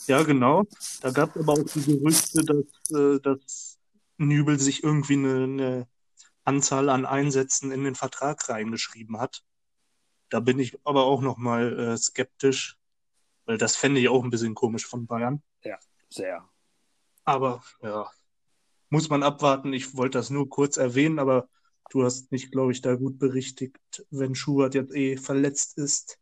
[0.06, 0.64] Ja, genau.
[1.02, 3.78] Da gab es aber auch die Gerüchte, dass, äh, dass
[4.18, 5.88] Nübel sich irgendwie eine, eine
[6.50, 9.44] Anzahl an Einsätzen in den Vertrag reingeschrieben hat.
[10.30, 12.76] Da bin ich aber auch nochmal äh, skeptisch,
[13.44, 15.42] weil das fände ich auch ein bisschen komisch von Bayern.
[16.08, 16.48] Sehr.
[17.24, 18.10] Aber ja,
[18.88, 19.72] muss man abwarten.
[19.72, 21.48] Ich wollte das nur kurz erwähnen, aber
[21.90, 24.04] du hast mich, glaube ich, da gut berichtigt.
[24.10, 26.18] Wenn Schubert jetzt eh verletzt ist,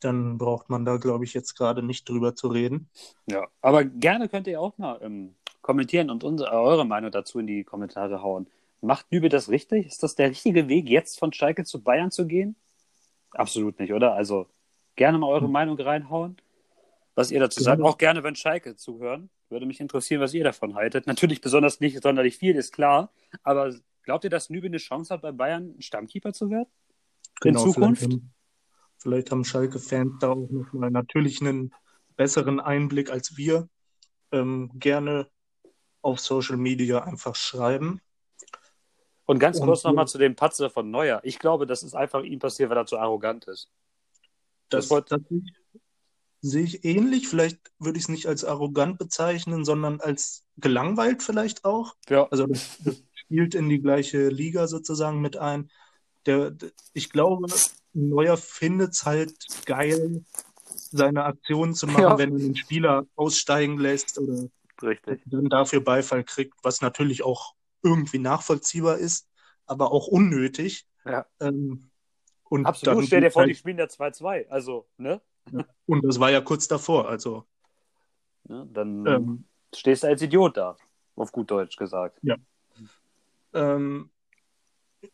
[0.00, 2.90] dann braucht man da, glaube ich, jetzt gerade nicht drüber zu reden.
[3.26, 3.48] Ja.
[3.62, 7.64] Aber gerne könnt ihr auch mal ähm, kommentieren und unsere, eure Meinung dazu in die
[7.64, 8.48] Kommentare hauen.
[8.80, 9.86] Macht Nübel das richtig?
[9.86, 12.56] Ist das der richtige Weg, jetzt von Schalke zu Bayern zu gehen?
[13.32, 14.14] Absolut nicht, oder?
[14.14, 14.46] Also
[14.96, 15.52] gerne mal eure Hm.
[15.52, 16.36] Meinung reinhauen,
[17.14, 17.82] was ihr dazu sagt.
[17.82, 19.30] Auch gerne, wenn Schalke zuhören.
[19.50, 21.06] Würde mich interessieren, was ihr davon haltet.
[21.06, 23.10] Natürlich besonders nicht sonderlich viel, ist klar.
[23.42, 26.68] Aber glaubt ihr, dass Nübel eine Chance hat, bei Bayern ein Stammkeeper zu werden?
[27.44, 28.02] In Zukunft?
[28.02, 28.32] Vielleicht haben,
[28.98, 31.72] vielleicht haben Schalke-Fans da auch nochmal natürlich einen
[32.16, 33.68] besseren Einblick als wir.
[34.30, 35.28] Ähm, gerne
[36.02, 38.00] auf Social Media einfach schreiben.
[39.28, 41.20] Und ganz kurz nochmal zu dem Patzer von Neuer.
[41.22, 43.68] Ich glaube, das ist einfach ihm passiert, weil er zu arrogant ist.
[44.70, 45.52] Das Das, das sehe ich-
[46.40, 47.28] sehe ich ähnlich.
[47.28, 51.94] Vielleicht würde ich es nicht als arrogant bezeichnen, sondern als gelangweilt vielleicht auch.
[52.08, 55.70] Ja, Also das, das spielt in die gleiche Liga sozusagen mit ein.
[56.24, 57.46] Der, der, ich glaube,
[57.92, 59.34] Neuer findet es halt
[59.66, 60.24] geil,
[60.64, 62.16] seine Aktionen zu machen, Ja.
[62.18, 64.48] wenn er einen Spieler aussteigen lässt oder
[64.82, 65.20] richtig.
[65.26, 69.28] dann dafür Beifall kriegt, was natürlich auch irgendwie nachvollziehbar ist,
[69.66, 70.86] aber auch unnötig.
[71.04, 71.26] Ja.
[71.40, 71.90] Ähm,
[72.48, 73.04] und Absolut.
[73.06, 74.48] Stell dir vor, die halt, spielen ja 2-2.
[74.48, 75.20] Also, ne?
[75.86, 77.08] und das war ja kurz davor.
[77.08, 77.44] Also
[78.44, 78.68] ne?
[78.72, 80.76] Dann ähm, stehst du als Idiot da.
[81.16, 82.20] Auf gut Deutsch gesagt.
[83.52, 84.10] ähm,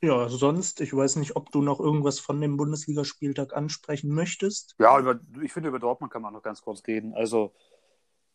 [0.02, 4.74] ja, sonst, ich weiß nicht, ob du noch irgendwas von dem Bundesligaspieltag ansprechen möchtest.
[4.78, 7.14] Ja, über, ich finde, über Dortmund kann man noch ganz kurz reden.
[7.14, 7.54] Also,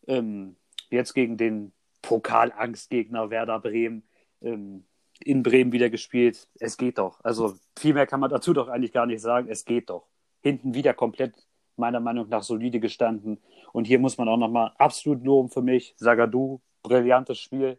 [0.06, 0.56] ähm,
[0.90, 4.04] jetzt gegen den Pokalangstgegner Werder Bremen
[4.42, 4.84] ähm,
[5.22, 6.48] in Bremen wieder gespielt.
[6.58, 7.20] Es geht doch.
[7.22, 9.48] Also, viel mehr kann man dazu doch eigentlich gar nicht sagen.
[9.48, 10.06] Es geht doch.
[10.40, 11.34] Hinten wieder komplett,
[11.76, 13.40] meiner Meinung nach, solide gestanden.
[13.72, 15.94] Und hier muss man auch nochmal absolut loben für mich.
[15.96, 17.78] Sagadu, brillantes Spiel.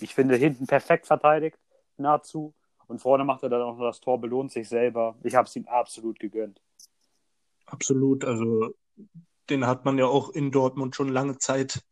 [0.00, 1.58] Ich finde, hinten perfekt verteidigt,
[1.96, 2.54] nahezu.
[2.86, 5.16] Und vorne macht er dann auch noch das Tor, belohnt sich selber.
[5.22, 6.60] Ich habe es ihm absolut gegönnt.
[7.66, 8.24] Absolut.
[8.24, 8.74] Also
[9.48, 11.82] den hat man ja auch in Dortmund schon lange Zeit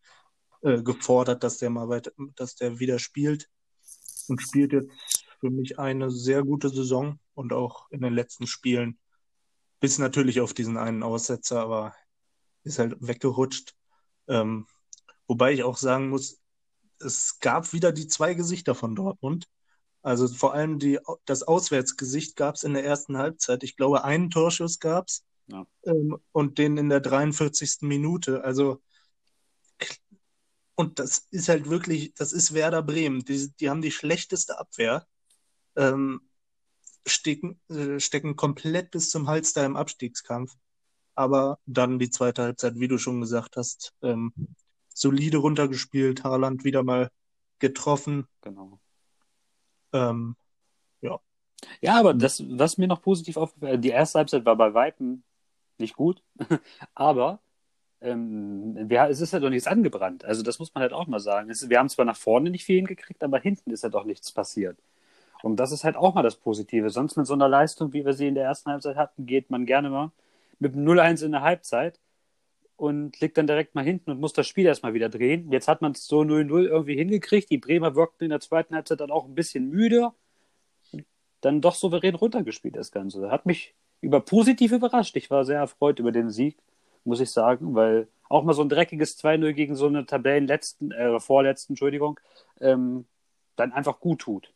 [0.63, 3.49] äh, gefordert, dass der mal weiter, dass der wieder spielt
[4.31, 4.91] und spielt jetzt
[5.41, 8.99] für mich eine sehr gute Saison und auch in den letzten Spielen
[9.81, 11.95] bis natürlich auf diesen einen Aussetzer, aber
[12.63, 13.75] ist halt weggerutscht.
[14.29, 14.67] Ähm,
[15.27, 16.39] wobei ich auch sagen muss,
[16.99, 19.49] es gab wieder die zwei Gesichter von Dortmund.
[20.03, 23.63] Also vor allem die, das Auswärtsgesicht gab es in der ersten Halbzeit.
[23.63, 25.67] Ich glaube, einen Torschuss gab es Ja.
[25.85, 27.79] ähm, und den in der 43.
[27.83, 28.45] Minute.
[28.45, 28.83] Also
[30.81, 33.23] und das ist halt wirklich, das ist Werder Bremen.
[33.23, 35.07] Die, die haben die schlechteste Abwehr,
[35.77, 36.23] ähm,
[37.07, 40.57] stecken, äh, stecken komplett bis zum Hals da im Abstiegskampf.
[41.15, 44.33] Aber dann die zweite Halbzeit, wie du schon gesagt hast, ähm,
[44.89, 47.11] solide runtergespielt, Haaland wieder mal
[47.59, 48.27] getroffen.
[48.41, 48.81] Genau.
[49.93, 50.35] Ähm,
[51.83, 55.25] Ja, aber das, was mir noch positiv aufgefallen die erste Halbzeit war bei Weitem
[55.77, 56.23] nicht gut,
[56.95, 57.41] aber
[58.01, 60.25] ähm, wir, es ist ja doch nichts angebrannt.
[60.25, 61.51] Also das muss man halt auch mal sagen.
[61.51, 64.33] Es, wir haben zwar nach vorne nicht viel hingekriegt, aber hinten ist ja doch nichts
[64.33, 64.79] passiert.
[65.43, 66.91] Und das ist halt auch mal das Positive.
[66.91, 69.67] Sonst mit so einer Leistung, wie wir sie in der ersten Halbzeit hatten, geht man
[69.67, 70.13] gerne mal
[70.59, 71.99] mit dem 0-1 in der Halbzeit
[72.77, 75.51] und liegt dann direkt mal hinten und muss das Spiel erstmal wieder drehen.
[75.53, 77.51] Jetzt hat man es so 0-0 irgendwie hingekriegt.
[77.51, 80.13] Die Bremer wirkten in der zweiten Halbzeit dann auch ein bisschen müde.
[81.41, 83.31] Dann doch souverän runtergespielt, das Ganze.
[83.31, 85.17] Hat mich über positiv überrascht.
[85.17, 86.57] Ich war sehr erfreut über den Sieg,
[87.05, 91.19] muss ich sagen, weil auch mal so ein dreckiges 2-0 gegen so eine Tabellenletzten, äh,
[91.21, 92.21] vorletzten, Entschuldigung,
[92.61, 93.07] ähm,
[93.57, 94.53] dann einfach gut tut.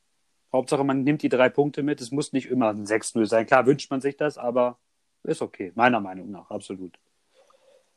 [0.53, 2.01] Hauptsache, man nimmt die drei Punkte mit.
[2.01, 3.47] Es muss nicht immer ein 6-0 sein.
[3.47, 4.79] Klar wünscht man sich das, aber
[5.25, 5.73] ist okay.
[5.75, 6.97] Meiner Meinung nach, absolut.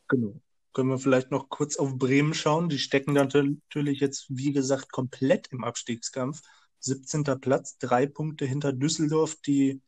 [0.08, 0.34] Genau.
[0.72, 2.68] Können wir vielleicht noch kurz auf Bremen schauen.
[2.68, 6.42] Die stecken dann natürlich jetzt, wie gesagt, komplett im Abstiegskampf.
[6.80, 7.24] 17.
[7.40, 9.80] Platz, drei Punkte hinter Düsseldorf, die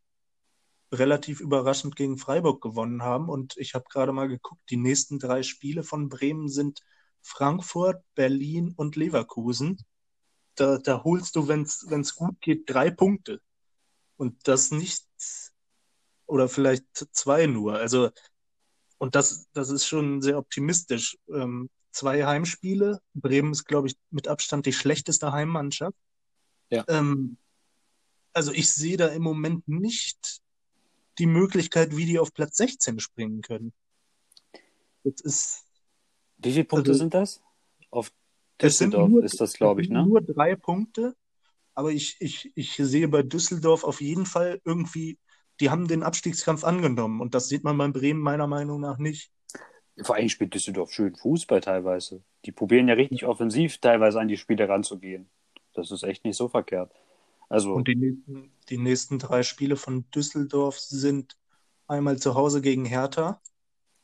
[0.92, 3.28] relativ überraschend gegen Freiburg gewonnen haben.
[3.28, 6.80] Und ich habe gerade mal geguckt, die nächsten drei Spiele von Bremen sind
[7.22, 9.78] Frankfurt, Berlin und Leverkusen.
[10.56, 13.40] Da, da holst du, wenn es gut geht, drei Punkte.
[14.16, 15.06] Und das nicht,
[16.26, 17.74] oder vielleicht zwei nur.
[17.74, 18.10] Also,
[18.98, 21.16] und das, das ist schon sehr optimistisch.
[21.32, 23.00] Ähm, zwei Heimspiele.
[23.14, 25.96] Bremen ist, glaube ich, mit Abstand die schlechteste Heimmannschaft.
[26.68, 26.84] Ja.
[26.88, 27.38] Ähm,
[28.32, 30.40] also ich sehe da im Moment nicht
[31.20, 33.72] die Möglichkeit, wie die auf Platz 16 springen können.
[35.04, 35.64] Das ist.
[36.38, 37.42] Wie viele Punkte also, sind das?
[37.90, 38.12] Auf
[38.60, 40.04] Düsseldorf nur, ist das, glaube ich, ne?
[40.04, 41.14] Nur drei Punkte.
[41.74, 45.18] Aber ich, ich, ich sehe bei Düsseldorf auf jeden Fall irgendwie,
[45.60, 47.20] die haben den Abstiegskampf angenommen.
[47.20, 49.30] Und das sieht man bei Bremen meiner Meinung nach nicht.
[50.02, 52.22] Vor allem spielt Düsseldorf schön Fußball teilweise.
[52.46, 55.28] Die probieren ja richtig offensiv teilweise an die Spiele ranzugehen.
[55.74, 56.92] Das ist echt nicht so verkehrt.
[57.50, 61.36] Also, Und die nächsten, die nächsten drei Spiele von Düsseldorf sind
[61.88, 63.42] einmal zu Hause gegen Hertha.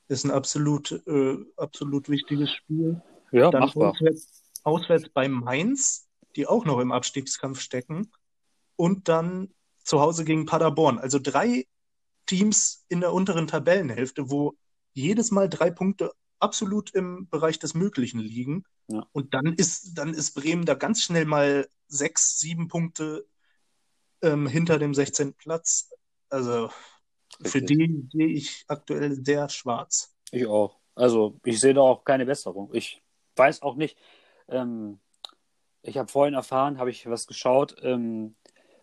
[0.09, 3.01] Ist ein absolut, äh, absolut wichtiges Spiel.
[3.31, 3.93] Ja, Dann machbar.
[3.93, 8.11] Auswärts, auswärts bei Mainz, die auch noch im Abstiegskampf stecken.
[8.75, 9.55] Und dann
[9.85, 10.99] zu Hause gegen Paderborn.
[10.99, 11.67] Also drei
[12.27, 14.57] Teams in der unteren Tabellenhälfte, wo
[14.93, 18.65] jedes Mal drei Punkte absolut im Bereich des Möglichen liegen.
[18.89, 19.07] Ja.
[19.13, 23.25] Und dann ist, dann ist Bremen da ganz schnell mal sechs, sieben Punkte
[24.23, 25.35] ähm, hinter dem 16.
[25.35, 25.91] Platz.
[26.29, 26.71] Also
[27.43, 30.15] für die sehe ich aktuell sehr schwarz.
[30.31, 30.79] Ich auch.
[30.95, 32.71] Also ich sehe da auch keine Besserung.
[32.73, 33.03] Ich
[33.37, 33.99] weiß auch nicht.
[34.49, 35.01] Ähm,
[35.83, 37.77] ich habe vorhin erfahren, habe ich was geschaut.
[37.83, 38.35] Ähm,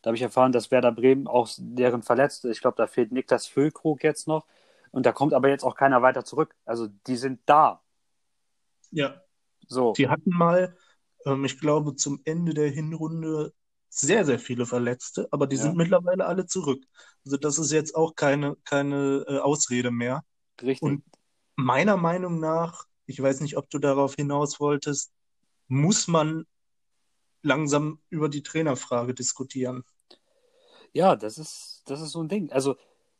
[0.01, 3.47] da habe ich erfahren, dass Werder Bremen auch deren Verletzte, ich glaube, da fehlt Niklas
[3.47, 4.45] Füllkrug jetzt noch.
[4.91, 6.55] Und da kommt aber jetzt auch keiner weiter zurück.
[6.65, 7.81] Also die sind da.
[8.91, 9.21] Ja.
[9.67, 9.93] So.
[9.93, 10.77] Die hatten mal,
[11.25, 13.53] ähm, ich glaube, zum Ende der Hinrunde
[13.99, 15.63] sehr, sehr viele Verletzte, aber die Ja.
[15.63, 16.83] sind mittlerweile alle zurück.
[17.25, 20.23] Also das ist jetzt auch keine, keine äh, Ausrede mehr.
[20.61, 20.81] Richtig.
[20.81, 21.03] Und
[21.55, 25.11] meiner Meinung nach, ich weiß nicht, ob du darauf hinaus wolltest,
[25.67, 26.45] muss man
[27.41, 29.83] langsam über die Trainerfrage diskutieren.
[30.93, 32.51] Ja, das ist, das ist so ein Ding.
[32.51, 32.75] Also,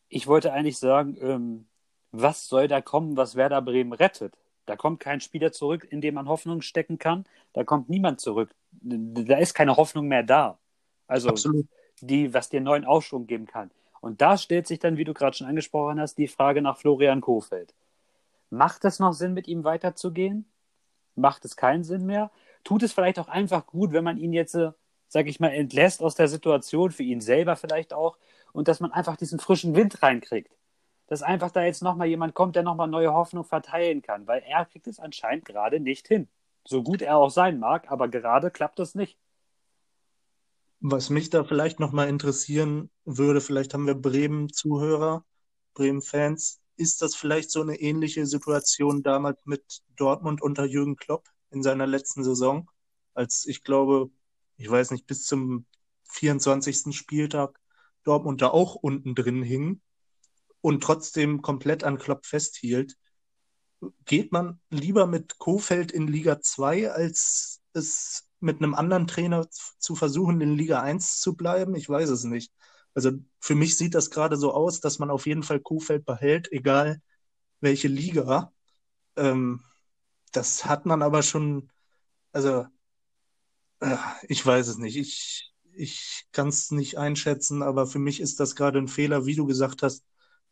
[0.09, 1.67] ich wollte eigentlich sagen, ähm,
[2.11, 4.37] was soll da kommen, was Werder Bremen rettet?
[4.65, 7.25] Da kommt kein Spieler zurück, in dem man Hoffnung stecken kann.
[7.51, 8.55] Da kommt niemand zurück.
[8.71, 10.59] Da ist keine Hoffnung mehr da.
[11.07, 11.67] Also, Absolut.
[12.01, 13.71] die, was dir neuen Aufschwung geben kann.
[14.01, 17.21] Und da stellt sich dann, wie du gerade schon angesprochen hast, die Frage nach Florian
[17.21, 17.73] Kofeld.
[18.49, 20.45] Macht es noch Sinn, mit ihm weiterzugehen?
[21.15, 22.29] Macht es keinen Sinn mehr?
[22.63, 24.71] Tut es vielleicht auch einfach gut, wenn man ihn jetzt, äh,
[25.07, 28.17] sag ich mal, entlässt aus der Situation, für ihn selber vielleicht auch,
[28.51, 30.51] und dass man einfach diesen frischen Wind reinkriegt?
[31.07, 34.65] Dass einfach da jetzt nochmal jemand kommt, der nochmal neue Hoffnung verteilen kann, weil er
[34.65, 36.27] kriegt es anscheinend gerade nicht hin.
[36.65, 39.17] So gut er auch sein mag, aber gerade klappt es nicht.
[40.85, 45.25] Was mich da vielleicht nochmal interessieren würde, vielleicht haben wir Bremen-Zuhörer,
[45.75, 46.59] Bremen-Fans.
[46.75, 51.87] Ist das vielleicht so eine ähnliche Situation damals mit Dortmund unter Jürgen Klopp in seiner
[51.87, 52.69] letzten Saison?
[53.13, 54.11] Als ich glaube,
[54.57, 55.65] ich weiß nicht, bis zum
[56.09, 56.93] 24.
[56.93, 57.57] Spieltag
[58.03, 59.79] Dortmund da auch unten drin hing
[60.59, 62.97] und trotzdem komplett an Klopp festhielt.
[64.03, 69.95] Geht man lieber mit Kofeld in Liga 2, als es mit einem anderen Trainer zu
[69.95, 71.75] versuchen, in Liga 1 zu bleiben?
[71.75, 72.51] Ich weiß es nicht.
[72.93, 76.51] Also für mich sieht das gerade so aus, dass man auf jeden Fall Kofeld behält,
[76.51, 77.01] egal
[77.61, 78.53] welche Liga.
[79.15, 79.63] Ähm,
[80.33, 81.71] das hat man aber schon,
[82.33, 82.65] also
[83.79, 84.97] äh, ich weiß es nicht.
[84.97, 89.35] Ich, ich kann es nicht einschätzen, aber für mich ist das gerade ein Fehler, wie
[89.35, 90.05] du gesagt hast.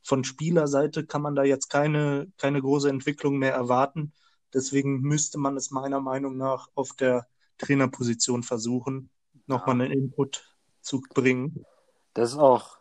[0.03, 4.13] Von Spielerseite kann man da jetzt keine, keine große Entwicklung mehr erwarten.
[4.53, 7.27] Deswegen müsste man es meiner Meinung nach auf der
[7.61, 9.09] Trainerposition versuchen,
[9.47, 10.43] nochmal einen Input
[10.81, 11.65] zu bringen.
[12.13, 12.77] Das ist auch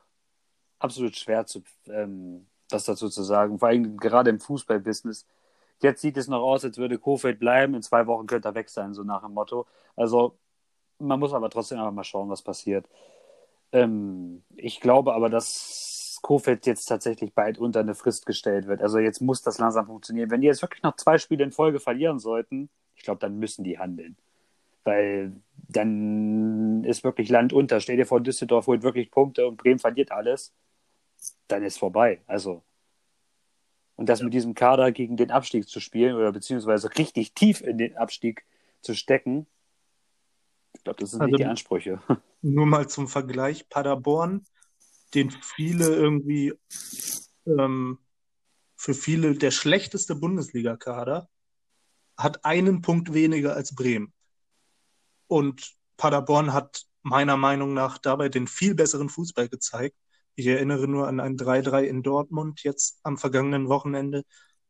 [0.79, 3.59] absolut schwer, zu, ähm, was dazu zu sagen.
[3.59, 5.27] Vor allem gerade im Fußballbusiness.
[5.83, 7.75] Jetzt sieht es noch aus, als würde Kofeld bleiben.
[7.75, 9.66] In zwei Wochen könnte er weg sein, so nach dem Motto.
[9.97, 10.38] Also,
[10.99, 12.87] man muss aber trotzdem einfach mal schauen, was passiert.
[13.72, 18.83] Ähm, ich glaube aber, dass Kofeld jetzt tatsächlich bald unter eine Frist gestellt wird.
[18.83, 20.31] Also, jetzt muss das langsam funktionieren.
[20.31, 23.64] Wenn die jetzt wirklich noch zwei Spiele in Folge verlieren sollten, ich glaube, dann müssen
[23.64, 24.16] die handeln.
[24.85, 25.33] Weil
[25.68, 27.81] dann ist wirklich Land unter.
[27.81, 30.53] Stell dir vor, Düsseldorf holt wirklich Punkte und Bremen verliert alles.
[31.49, 32.22] Dann ist vorbei.
[32.26, 32.62] Also.
[33.97, 34.24] Und das ja.
[34.24, 38.45] mit diesem Kader gegen den Abstieg zu spielen oder beziehungsweise richtig tief in den Abstieg
[38.81, 39.47] zu stecken,
[40.76, 42.01] ich glaube, das sind also, nicht die Ansprüche.
[42.43, 44.47] Nur mal zum Vergleich: Paderborn,
[45.14, 46.55] den viele irgendwie
[47.47, 47.99] ähm,
[48.76, 51.28] für viele der schlechteste Bundesliga-Kader,
[52.16, 54.12] hat einen Punkt weniger als Bremen.
[55.31, 59.97] Und Paderborn hat meiner Meinung nach dabei den viel besseren Fußball gezeigt.
[60.35, 64.24] Ich erinnere nur an ein 3-3 in Dortmund jetzt am vergangenen Wochenende,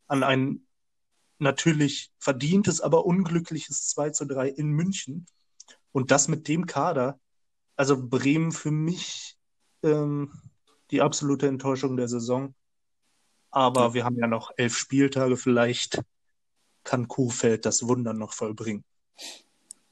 [0.06, 0.66] an ein
[1.38, 5.24] natürlich verdientes, aber unglückliches 2 zu 3 in München.
[5.92, 7.18] Und das mit dem Kader.
[7.76, 9.38] Also Bremen für mich
[9.82, 10.30] ähm,
[10.90, 12.54] die absolute Enttäuschung der Saison.
[13.50, 15.38] Aber wir haben ja noch elf Spieltage.
[15.38, 16.02] Vielleicht
[16.84, 18.84] kann Kuhfeld das Wunder noch vollbringen.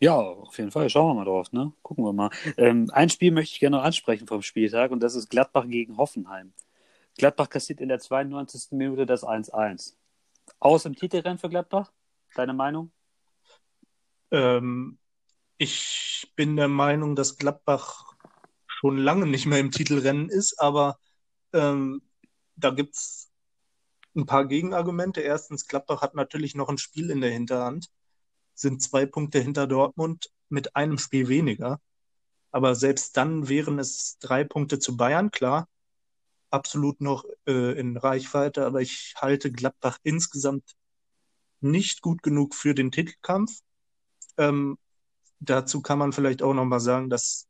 [0.01, 0.89] Ja, auf jeden Fall.
[0.89, 1.73] Schauen wir mal drauf, ne?
[1.83, 2.31] Gucken wir mal.
[2.57, 5.97] Ähm, ein Spiel möchte ich gerne noch ansprechen vom Spieltag und das ist Gladbach gegen
[5.97, 6.53] Hoffenheim.
[7.17, 8.73] Gladbach kassiert in der 92.
[8.73, 9.97] Minute das 1-1.
[10.61, 11.91] Aus im Titelrennen für Gladbach?
[12.37, 12.93] Deine Meinung?
[14.31, 14.99] Ähm,
[15.57, 18.15] ich bin der Meinung, dass Gladbach
[18.69, 21.01] schon lange nicht mehr im Titelrennen ist, aber
[21.53, 22.03] ähm,
[22.55, 23.33] da gibt es
[24.15, 25.23] ein paar Gegenargumente.
[25.23, 27.91] Erstens, Gladbach hat natürlich noch ein Spiel in der Hinterhand
[28.59, 31.81] sind zwei Punkte hinter Dortmund mit einem Spiel weniger.
[32.51, 35.69] Aber selbst dann wären es drei Punkte zu Bayern, klar.
[36.51, 40.65] Absolut noch äh, in Reichweite, aber ich halte Gladbach insgesamt
[41.61, 43.61] nicht gut genug für den Titelkampf.
[44.39, 44.79] Ähm,
[45.41, 47.47] dazu kann man vielleicht auch nochmal sagen, dass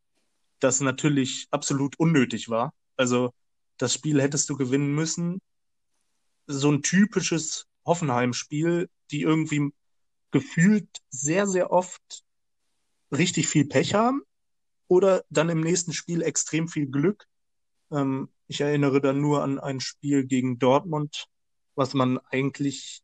[0.58, 2.74] das natürlich absolut unnötig war.
[2.96, 3.32] Also
[3.78, 5.40] das Spiel hättest du gewinnen müssen.
[6.46, 9.72] So ein typisches Hoffenheim-Spiel, die irgendwie
[10.30, 12.24] gefühlt sehr, sehr oft
[13.12, 14.22] richtig viel Pech haben
[14.86, 17.26] oder dann im nächsten Spiel extrem viel Glück.
[17.90, 21.26] Ähm, ich erinnere dann nur an ein Spiel gegen Dortmund,
[21.74, 23.02] was man eigentlich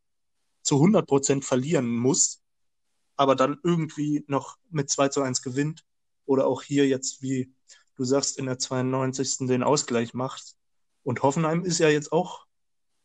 [0.63, 2.41] zu 100 Prozent verlieren muss,
[3.15, 5.85] aber dann irgendwie noch mit 2 zu 1 gewinnt
[6.25, 7.53] oder auch hier jetzt, wie
[7.95, 9.47] du sagst, in der 92.
[9.47, 10.55] den Ausgleich macht.
[11.03, 12.45] Und Hoffenheim ist ja jetzt auch,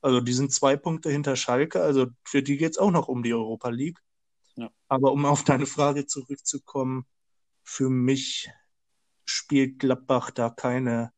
[0.01, 3.23] also die sind zwei Punkte hinter Schalke, also für die geht es auch noch um
[3.23, 3.99] die Europa League.
[4.61, 4.71] Ja.
[4.89, 7.07] Aber um auf deine Frage zurückzukommen,
[7.63, 8.51] für mich
[9.25, 11.13] spielt Gladbach da keine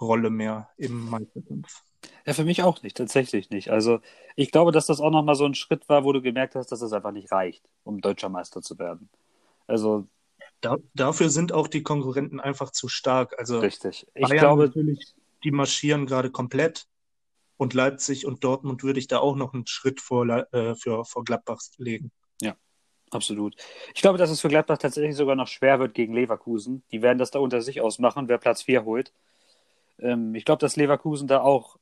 [0.00, 1.82] Rolle mehr im Meisterkampf.
[2.26, 3.70] Ja, für mich auch nicht, tatsächlich nicht.
[3.70, 4.00] Also
[4.34, 6.80] ich glaube, dass das auch nochmal so ein Schritt war, wo du gemerkt hast, dass
[6.80, 9.08] das einfach nicht reicht, um deutscher Meister zu werden.
[9.66, 10.06] Also
[10.60, 13.38] da, dafür sind auch die Konkurrenten einfach zu stark.
[13.38, 14.06] Also richtig.
[14.14, 15.14] Ich Bayern glaube natürlich,
[15.44, 16.88] die marschieren gerade komplett
[17.56, 21.24] und Leipzig und Dortmund würde ich da auch noch einen Schritt vor, äh, für, vor
[21.24, 22.10] Gladbach legen.
[23.14, 23.54] Absolut.
[23.94, 26.82] Ich glaube, dass es für Gladbach tatsächlich sogar noch schwer wird gegen Leverkusen.
[26.90, 29.12] Die werden das da unter sich ausmachen, wer Platz 4 holt.
[30.00, 31.78] Ähm, ich glaube, dass Leverkusen da auch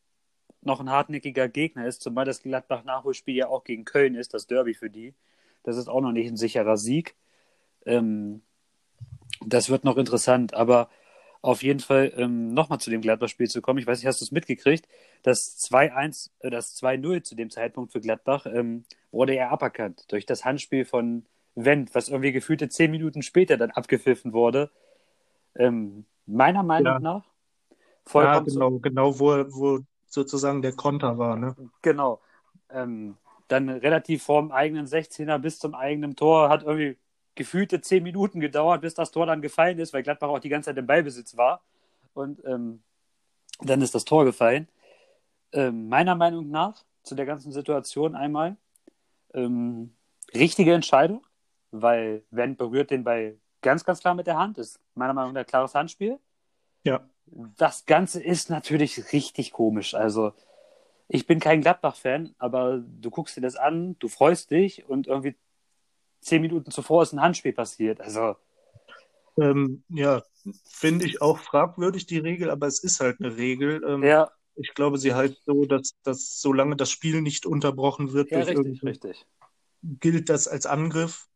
[0.60, 4.74] noch ein hartnäckiger Gegner ist, zumal das Gladbach-Nachholspiel ja auch gegen Köln ist, das Derby
[4.74, 5.14] für die.
[5.62, 7.16] Das ist auch noch nicht ein sicherer Sieg.
[7.86, 8.42] Ähm,
[9.40, 10.90] das wird noch interessant, aber
[11.42, 13.80] auf jeden Fall ähm, nochmal zu dem Gladbach-Spiel zu kommen.
[13.80, 14.86] Ich weiß nicht, hast du es mitgekriegt?
[15.24, 20.24] Das 2-1, äh, das 2-0 zu dem Zeitpunkt für Gladbach ähm, wurde er aberkannt durch
[20.24, 21.26] das Handspiel von
[21.56, 24.70] Wendt, was irgendwie gefühlte zehn Minuten später dann abgepfiffen wurde.
[25.56, 27.00] Ähm, meiner Meinung ja.
[27.00, 27.24] nach
[28.04, 28.46] vollkommen.
[28.46, 31.36] Ja, genau, genau wo, wo sozusagen der Konter war.
[31.36, 31.56] Ne?
[31.82, 32.20] Genau.
[32.70, 33.16] Ähm,
[33.48, 36.96] dann relativ vorm eigenen 16er bis zum eigenen Tor hat irgendwie
[37.34, 40.70] gefühlte zehn Minuten gedauert, bis das Tor dann gefallen ist, weil Gladbach auch die ganze
[40.70, 41.62] Zeit im Ballbesitz war.
[42.14, 42.82] Und ähm,
[43.60, 44.68] dann ist das Tor gefallen.
[45.52, 48.56] Ähm, meiner Meinung nach zu der ganzen Situation einmal
[49.34, 49.94] ähm,
[50.34, 51.26] richtige Entscheidung,
[51.70, 54.58] weil Wendt berührt den Ball ganz, ganz klar mit der Hand.
[54.58, 56.18] Ist meiner Meinung nach ein klares Handspiel.
[56.84, 57.00] Ja.
[57.56, 59.94] Das Ganze ist natürlich richtig komisch.
[59.94, 60.32] Also,
[61.08, 65.36] ich bin kein Gladbach-Fan, aber du guckst dir das an, du freust dich und irgendwie
[66.22, 68.00] zehn Minuten zuvor ist ein Handspiel passiert.
[68.00, 68.36] Also.
[69.36, 70.22] Ähm, ja,
[70.64, 73.82] finde ich auch fragwürdig, die Regel, aber es ist halt eine Regel.
[73.86, 74.30] Ähm, ja.
[74.54, 78.82] Ich glaube, sie halt so, dass, dass solange das Spiel nicht unterbrochen wird, ja, richtig,
[78.82, 79.26] richtig.
[79.82, 81.28] gilt das als Angriff.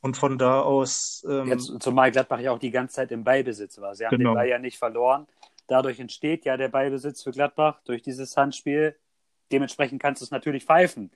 [0.00, 1.24] Und von da aus.
[1.26, 3.94] Ähm, Jetzt, zumal Gladbach ja auch die ganze Zeit im Ballbesitz war.
[3.94, 4.32] Sie haben genau.
[4.32, 5.26] den Ball ja nicht verloren.
[5.66, 8.96] Dadurch entsteht ja der Ballbesitz für Gladbach durch dieses Handspiel.
[9.50, 11.10] Dementsprechend kannst du es natürlich pfeifen.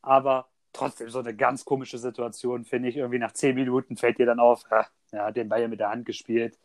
[0.00, 2.96] Aber trotzdem so eine ganz komische Situation, finde ich.
[2.96, 5.80] Irgendwie nach zehn Minuten fällt dir dann auf, ja, er hat den Ball ja mit
[5.80, 6.58] der Hand gespielt.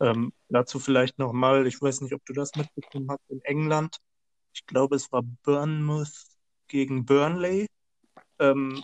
[0.00, 3.98] Ähm, dazu vielleicht nochmal, ich weiß nicht, ob du das mitbekommen hast, in England,
[4.52, 6.12] ich glaube, es war Bournemouth
[6.68, 7.66] gegen Burnley.
[8.38, 8.82] Ähm,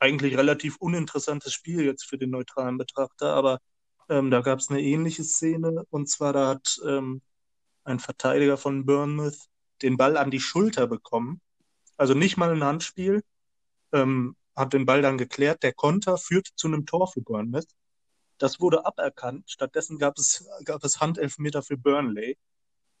[0.00, 3.58] eigentlich relativ uninteressantes Spiel jetzt für den neutralen Betrachter, aber
[4.08, 7.22] ähm, da gab es eine ähnliche Szene und zwar da hat ähm,
[7.84, 9.38] ein Verteidiger von Bournemouth
[9.82, 11.40] den Ball an die Schulter bekommen,
[11.96, 13.22] also nicht mal ein Handspiel,
[13.92, 17.68] ähm, hat den Ball dann geklärt, der Konter führte zu einem Tor für Bournemouth.
[18.38, 19.50] Das wurde aberkannt.
[19.50, 22.36] Stattdessen gab es, gab es Handelfmeter für Burnley.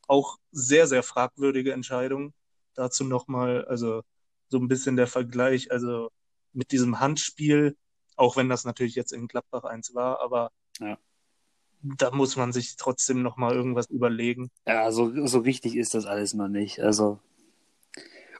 [0.06, 2.32] Auch sehr, sehr fragwürdige Entscheidung.
[2.74, 4.02] Dazu nochmal, also
[4.48, 6.10] so ein bisschen der Vergleich, also
[6.52, 7.76] mit diesem Handspiel,
[8.16, 10.98] auch wenn das natürlich jetzt in Gladbach eins war, aber Ja.
[11.82, 14.50] Da muss man sich trotzdem noch mal irgendwas überlegen.
[14.66, 16.80] Ja, so, so richtig ist das alles noch nicht.
[16.80, 17.20] Also.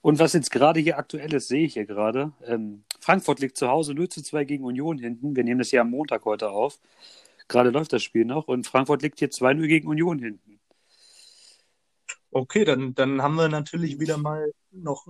[0.02, 2.32] Und was jetzt gerade hier aktuell ist, sehe ich hier gerade.
[2.44, 5.36] Ähm, Frankfurt liegt zu Hause 0 zu 2 gegen Union hinten.
[5.36, 6.78] Wir nehmen das ja am Montag heute auf.
[7.48, 10.58] Gerade läuft das Spiel noch und Frankfurt liegt hier 2-0 gegen Union hinten.
[12.30, 15.06] Okay, dann, dann haben wir natürlich wieder mal noch,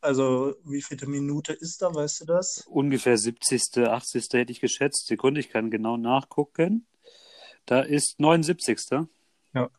[0.00, 2.64] also wie viele Minute ist da, weißt du das?
[2.68, 4.28] Ungefähr 70., 80.
[4.32, 5.06] hätte ich geschätzt.
[5.06, 6.86] Sekunde, ich kann genau nachgucken.
[7.66, 9.08] Da ist 79.
[9.54, 9.70] Ja.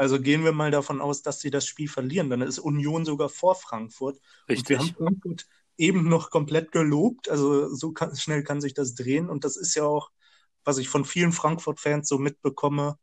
[0.00, 2.30] Also gehen wir mal davon aus, dass sie das Spiel verlieren.
[2.30, 4.18] Dann ist Union sogar vor Frankfurt.
[4.48, 4.58] Richtig.
[4.58, 5.46] Und wir haben Frankfurt
[5.76, 7.28] eben noch komplett gelobt.
[7.28, 9.28] Also so kann, schnell kann sich das drehen.
[9.28, 10.10] Und das ist ja auch,
[10.64, 12.96] was ich von vielen Frankfurt-Fans so mitbekomme,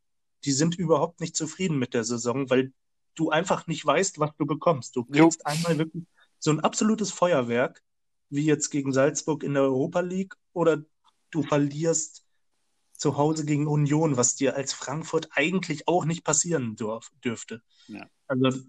[0.44, 2.74] die sind überhaupt nicht zufrieden mit der Saison, weil
[3.14, 4.96] du einfach nicht weißt, was du bekommst.
[4.96, 5.46] Du kriegst jo.
[5.46, 6.06] einmal wirklich
[6.40, 7.84] so ein absolutes Feuerwerk,
[8.32, 10.82] wie jetzt gegen Salzburg in der Europa League, oder
[11.30, 12.26] du verlierst
[12.98, 17.62] zu Hause gegen Union, was dir als Frankfurt eigentlich auch nicht passieren dürf, dürfte.
[17.88, 18.10] Ja.
[18.28, 18.60] Also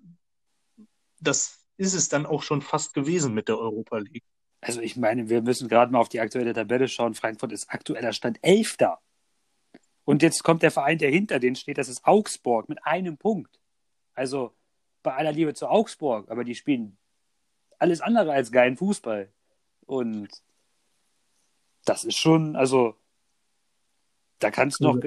[1.21, 4.25] das ist es dann auch schon fast gewesen mit der Europa League.
[4.61, 7.15] Also ich meine, wir müssen gerade mal auf die aktuelle Tabelle schauen.
[7.15, 9.01] Frankfurt ist aktueller Stand Elfter.
[10.05, 13.61] Und jetzt kommt der Verein, der hinter denen steht, das ist Augsburg mit einem Punkt.
[14.15, 14.55] Also
[15.03, 16.99] bei aller Liebe zu Augsburg, aber die spielen
[17.79, 19.33] alles andere als geilen Fußball.
[19.87, 20.29] Und
[21.85, 22.97] das ist schon, also
[24.39, 25.01] da kannst du noch,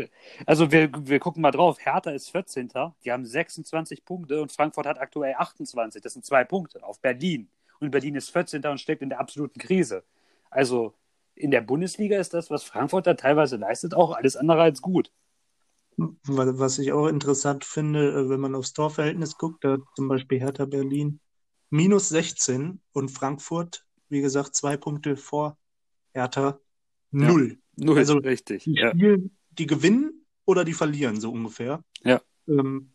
[0.45, 2.69] also wir, wir gucken mal drauf, Hertha ist 14.
[3.03, 6.01] Die haben 26 Punkte und Frankfurt hat aktuell 28.
[6.01, 7.47] Das sind zwei Punkte auf Berlin.
[7.79, 8.65] Und Berlin ist 14.
[8.65, 10.03] und steckt in der absoluten Krise.
[10.49, 10.93] Also
[11.35, 15.11] in der Bundesliga ist das, was Frankfurt da teilweise leistet, auch alles andere als gut.
[16.23, 20.65] Was ich auch interessant finde, äh, wenn man aufs Torverhältnis guckt, da zum Beispiel Hertha
[20.65, 21.19] Berlin
[21.69, 25.57] minus 16 und Frankfurt, wie gesagt, zwei Punkte vor
[26.13, 26.59] Hertha,
[27.11, 27.51] null.
[27.51, 28.63] Ja, null, also richtig.
[28.63, 29.29] Die, spielen, ja.
[29.51, 31.83] die gewinnen oder die verlieren, so ungefähr.
[32.03, 32.21] Ja.
[32.47, 32.93] Ähm,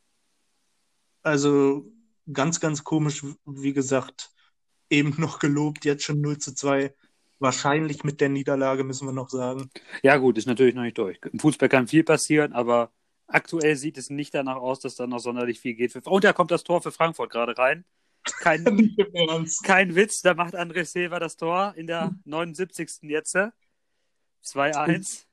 [1.23, 1.91] also
[2.33, 4.31] ganz, ganz komisch, wie gesagt,
[4.91, 6.95] eben noch gelobt, jetzt schon 0 zu 2.
[7.39, 9.69] Wahrscheinlich mit der Niederlage, müssen wir noch sagen.
[10.03, 11.19] Ja, gut, ist natürlich noch nicht durch.
[11.31, 12.93] Im Fußball kann viel passieren, aber
[13.27, 15.95] aktuell sieht es nicht danach aus, dass da noch sonderlich viel geht.
[16.07, 17.85] Und da kommt das Tor für Frankfurt gerade rein.
[18.41, 18.65] Kein,
[19.65, 23.03] kein Witz, da macht André Silva das Tor in der 79.
[23.03, 23.37] jetzt.
[24.45, 25.27] 2-1.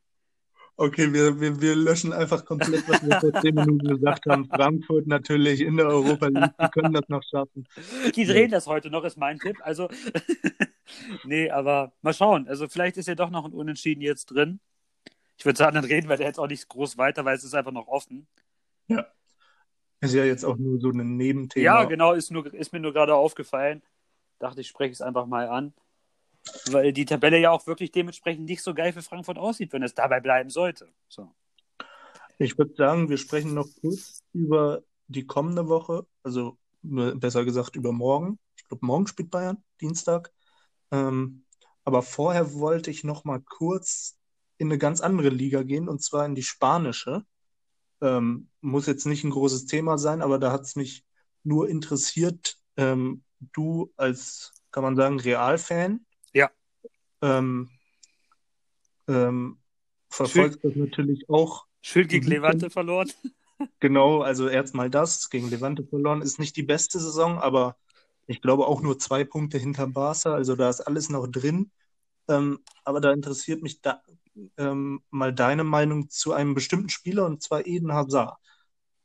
[0.76, 4.47] Okay, wir, wir, wir löschen einfach komplett, was wir vor 10 Minuten gesagt haben.
[4.47, 7.68] Frankfurt natürlich in der Europa League, die können das noch schaffen.
[8.16, 9.58] Die drehen das heute noch, ist mein Tipp.
[9.62, 9.89] Also,
[11.26, 12.47] nee, aber mal schauen.
[12.47, 14.60] Also, vielleicht ist ja doch noch ein Unentschieden jetzt drin.
[15.38, 17.72] Ich würde sagen, dann reden wir jetzt auch nicht groß weiter, weil es ist einfach
[17.72, 18.28] noch offen.
[18.88, 19.06] Ja.
[20.01, 21.64] Ist ja jetzt auch nur so ein Nebenthema.
[21.64, 23.84] Ja, genau, ist, nur, ist mir nur gerade aufgefallen.
[24.39, 25.74] Dachte, ich spreche es einfach mal an.
[26.72, 29.94] Weil die Tabelle ja auch wirklich dementsprechend nicht so geil für Frankfurt aussieht, wenn es
[29.94, 30.91] dabei bleiben sollte.
[31.08, 31.34] So.
[32.38, 37.91] Ich würde sagen, wir sprechen noch kurz über die kommende Woche, also besser gesagt über
[37.91, 38.39] morgen.
[38.58, 40.32] Ich glaube, morgen spielt Bayern, Dienstag.
[40.91, 41.46] Ähm,
[41.86, 44.18] aber vorher wollte ich noch mal kurz
[44.58, 47.26] in eine ganz andere Liga gehen, und zwar in die spanische.
[48.02, 51.06] Ähm, muss jetzt nicht ein großes Thema sein, aber da hat es mich
[51.44, 52.58] nur interessiert.
[52.78, 56.06] Ähm, du als, kann man sagen, Real-Fan.
[57.24, 57.69] Ähm,
[59.07, 59.57] ähm,
[60.09, 60.71] verfolgt Schön.
[60.71, 61.65] das natürlich auch.
[61.82, 63.11] Schön gegen Levante verloren.
[63.80, 67.78] Genau, also erstmal das, gegen Levante verloren, ist nicht die beste Saison, aber
[68.28, 71.71] ich glaube auch nur zwei Punkte hinter Barca, also da ist alles noch drin.
[72.28, 74.01] Ähm, aber da interessiert mich da,
[74.57, 78.38] ähm, mal deine Meinung zu einem bestimmten Spieler, und zwar Eden Hazard.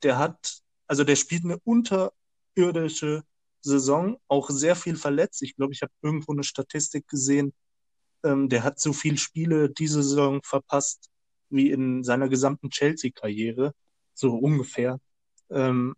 [0.03, 3.23] Der hat, also der spielt eine unterirdische
[3.61, 5.43] Saison auch sehr viel verletzt.
[5.43, 7.53] Ich glaube, ich habe irgendwo eine Statistik gesehen,
[8.25, 11.11] ähm, der hat so viele Spiele diese Saison verpasst
[11.51, 13.73] wie in seiner gesamten Chelsea-Karriere,
[14.15, 15.01] so ungefähr.
[15.51, 15.95] Ähm,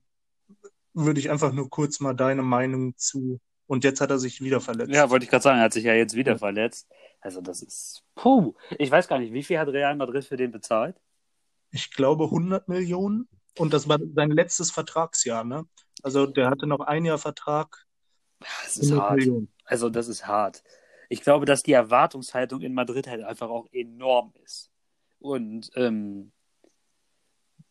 [0.92, 3.40] würde ich einfach nur kurz mal deine Meinung zu.
[3.66, 4.92] Und jetzt hat er sich wieder verletzt.
[4.92, 6.38] Ja, wollte ich gerade sagen, er hat sich ja jetzt wieder ja.
[6.38, 6.88] verletzt.
[7.20, 10.50] Also das ist, puh, ich weiß gar nicht, wie viel hat Real Madrid für den
[10.50, 10.96] bezahlt?
[11.70, 13.28] Ich glaube 100 Millionen.
[13.58, 15.66] Und das war sein letztes Vertragsjahr, ne?
[16.02, 17.84] Also der hatte noch ein Jahr Vertrag.
[18.64, 19.16] Das ist hart.
[19.16, 19.52] Millionen.
[19.64, 20.62] Also das ist hart.
[21.10, 24.70] Ich glaube, dass die Erwartungshaltung in Madrid halt einfach auch enorm ist.
[25.18, 26.30] Und ähm,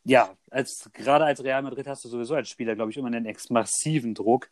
[0.03, 3.33] ja, als, gerade als Real Madrid hast du sowieso als Spieler, glaube ich, immer einen
[3.49, 4.49] massiven Druck,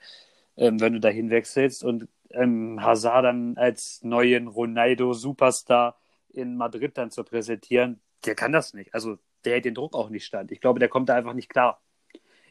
[0.55, 1.83] ähm, wenn du dahin wechselst.
[1.83, 8.73] Und ähm, Hazard dann als neuen Ronaldo-Superstar in Madrid dann zu präsentieren, der kann das
[8.73, 8.93] nicht.
[8.93, 10.51] Also der hält den Druck auch nicht stand.
[10.51, 11.81] Ich glaube, der kommt da einfach nicht klar.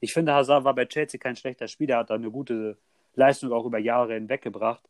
[0.01, 2.77] Ich finde, Hazard war bei Chelsea kein schlechter Spieler, hat da eine gute
[3.15, 4.87] Leistung auch über Jahre hinweggebracht.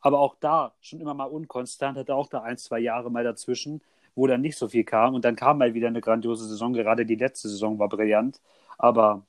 [0.00, 3.82] Aber auch da schon immer mal unkonstant, hatte auch da ein, zwei Jahre mal dazwischen,
[4.14, 5.14] wo dann nicht so viel kam.
[5.14, 6.72] Und dann kam mal wieder eine grandiose Saison.
[6.72, 8.40] Gerade die letzte Saison war brillant.
[8.78, 9.26] Aber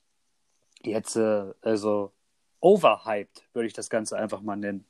[0.84, 2.12] jetzt, äh, also
[2.60, 4.84] overhyped, würde ich das Ganze einfach mal nennen.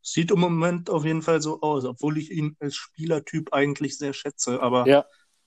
[0.00, 4.12] Sieht im Moment auf jeden Fall so aus, obwohl ich ihn als Spielertyp eigentlich sehr
[4.12, 4.62] schätze.
[4.62, 5.04] Aber Ja.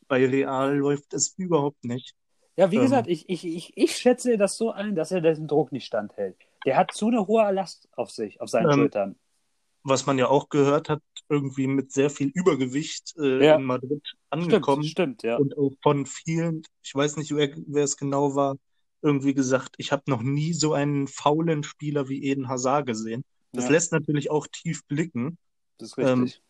[0.07, 2.15] bei Real läuft es überhaupt nicht.
[2.57, 2.82] Ja, wie Ähm.
[2.84, 6.36] gesagt, ich, ich, ich, ich schätze das so ein, dass er diesen Druck nicht standhält.
[6.65, 9.15] Der hat zu eine hohe Last auf sich, auf seinen Ähm, Schultern.
[9.84, 13.55] Was man ja auch gehört hat, irgendwie mit sehr viel Übergewicht äh, Ja.
[13.55, 14.84] in Madrid Stimmt, angekommen.
[14.84, 15.38] stimmt, ja.
[15.38, 18.55] und auch von vielen, ich weiß nicht, wer, wer es genau war,
[19.01, 23.23] irgendwie gesagt, ich habe noch nie so einen faulen Spieler wie Eden Hazard gesehen.
[23.53, 23.71] Das Ja.
[23.71, 25.38] lässt natürlich auch tief blicken
[25.79, 26.43] Das ist ähm, richtig.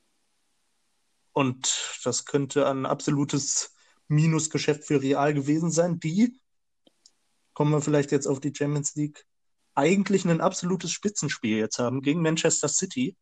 [1.34, 3.74] und das könnte ein absolutes
[4.08, 6.38] Minusgeschäft für Real gewesen sein, die,
[7.54, 9.26] kommen wir vielleicht jetzt auf die Champions League,
[9.76, 13.16] eigentlich ein absolutes Spitzenspiel jetzt haben gegen Manchester City.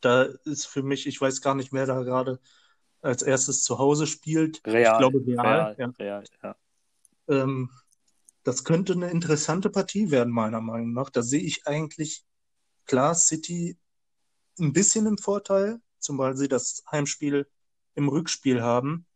[0.00, 2.40] Da ist für mich, ich weiß gar nicht, wer da gerade
[3.02, 4.62] als erstes zu Hause spielt.
[4.66, 5.92] Real, Ich glaube Real, Real, ja.
[5.98, 6.56] Real, ja.
[7.28, 7.70] Ähm,
[8.42, 11.10] das könnte eine interessante Partie werden, meiner Meinung nach.
[11.10, 12.24] Da sehe ich eigentlich
[12.84, 13.76] klar City
[14.58, 17.48] ein bisschen im Vorteil, zumal sie das Heimspiel
[17.94, 19.06] im Rückspiel haben.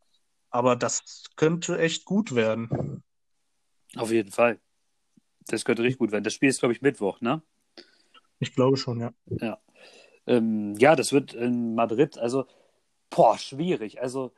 [0.51, 3.05] Aber das könnte echt gut werden.
[3.97, 4.61] Auf jeden Fall.
[5.51, 6.25] Das könnte richtig gut werden.
[6.25, 7.43] Das Spiel ist, glaube ich, Mittwoch, ne?
[8.39, 9.13] Ich glaube schon, ja.
[9.27, 9.59] Ja.
[10.27, 12.47] Ähm, ja, das wird in Madrid, also,
[13.11, 14.01] boah, schwierig.
[14.01, 14.33] Also,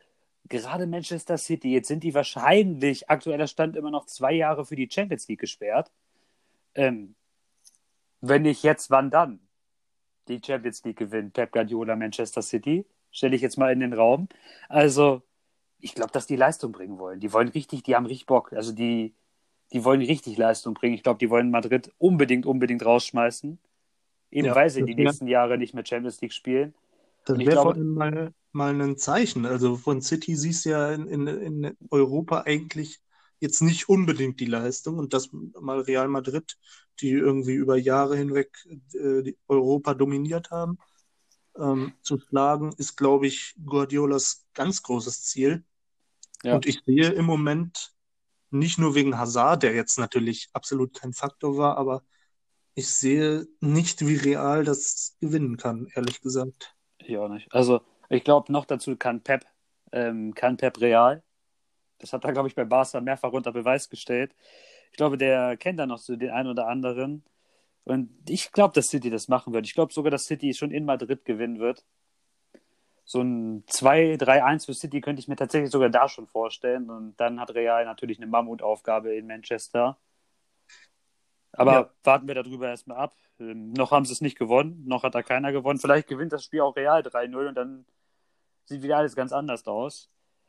[0.49, 4.89] gerade Manchester City, jetzt sind die wahrscheinlich, aktueller Stand immer noch zwei Jahre für die
[4.91, 5.91] Champions League gesperrt.
[6.75, 7.15] Ähm,
[8.21, 9.41] wenn nicht jetzt, wann dann?
[10.29, 14.29] Die Champions League gewinnt Pep Guardiola Manchester City, stelle ich jetzt mal in den Raum.
[14.69, 15.23] Also,
[15.79, 17.21] ich glaube, dass die Leistung bringen wollen.
[17.21, 18.53] Die wollen richtig, die haben richtig Bock.
[18.53, 19.15] Also, die,
[19.73, 20.95] die wollen richtig Leistung bringen.
[20.95, 23.59] Ich glaube, die wollen Madrid unbedingt, unbedingt rausschmeißen.
[24.31, 26.75] Eben Ja, weil sie das die nächsten Jahre nicht mehr Champions League spielen.
[27.25, 29.47] Das wäre vor allem mal, mal ein Zeichen.
[29.47, 33.01] Also von City siehst du ja in, in, in Europa eigentlich
[33.41, 36.57] jetzt nicht unbedingt die Leistung und dass mal Real Madrid,
[37.01, 38.51] die irgendwie über Jahre hinweg
[38.95, 40.79] äh, die Europa dominiert haben,
[41.59, 45.65] ähm, zu schlagen, ist, glaube ich, Guardiolas ganz großes Ziel.
[46.43, 46.55] Ja.
[46.55, 47.93] Und ich sehe im Moment
[48.53, 52.03] nicht nur wegen Hazard, der jetzt natürlich absolut kein Faktor war, aber
[52.75, 56.75] ich sehe nicht, wie Real das gewinnen kann, ehrlich gesagt.
[56.99, 57.53] Ich auch nicht.
[57.53, 59.45] Also, ich glaube, noch dazu kann Pep,
[59.93, 61.23] ähm, kann Pep Real.
[61.99, 64.35] Das hat er, glaube ich, bei Barca mehrfach unter Beweis gestellt.
[64.91, 67.25] Ich glaube, der kennt da noch so den einen oder anderen.
[67.85, 69.67] Und ich glaube, dass City das machen wird.
[69.67, 71.85] Ich glaube sogar, dass City schon in Madrid gewinnen wird.
[73.05, 76.89] So ein 2-3-1 für City könnte ich mir tatsächlich sogar da schon vorstellen.
[76.91, 79.99] Und dann hat Real natürlich eine Mammutaufgabe in Manchester.
[81.53, 81.91] Aber Ja.
[82.05, 83.15] warten wir darüber erstmal ab.
[83.39, 85.79] Ähm, noch haben sie es nicht gewonnen, noch hat da keiner gewonnen.
[85.79, 87.85] Vielleicht gewinnt das Spiel auch Real 3-0 und dann
[88.65, 90.09] sieht wieder alles ganz anders aus.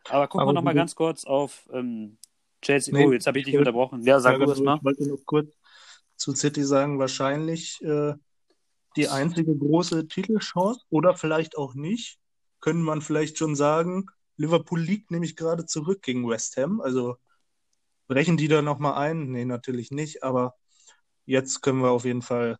[0.09, 2.17] Aber gucken wir nochmal ganz kurz auf ähm,
[2.61, 2.93] Chelsea.
[2.95, 4.03] Nee, oh, jetzt habe ich ich dich wollte- unterbrochen.
[4.03, 4.77] Ja, sag das mal.
[4.77, 5.53] Ich wollte noch kurz
[6.15, 8.13] zu City sagen, wahrscheinlich äh,
[8.95, 12.19] die einzige große Titelchance oder vielleicht auch nicht,
[12.63, 14.07] können man vielleicht schon sagen.
[14.37, 16.81] Liverpool liegt nämlich gerade zurück gegen West Ham.
[16.81, 17.17] Also
[18.07, 19.31] brechen die da nochmal ein?
[19.31, 20.55] Nee, natürlich nicht, aber
[21.25, 22.57] jetzt können wir auf jeden Fall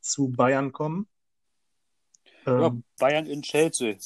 [0.00, 1.08] zu Bayern kommen.
[2.56, 3.96] Ja, Ähm, Bayern in Chelsea.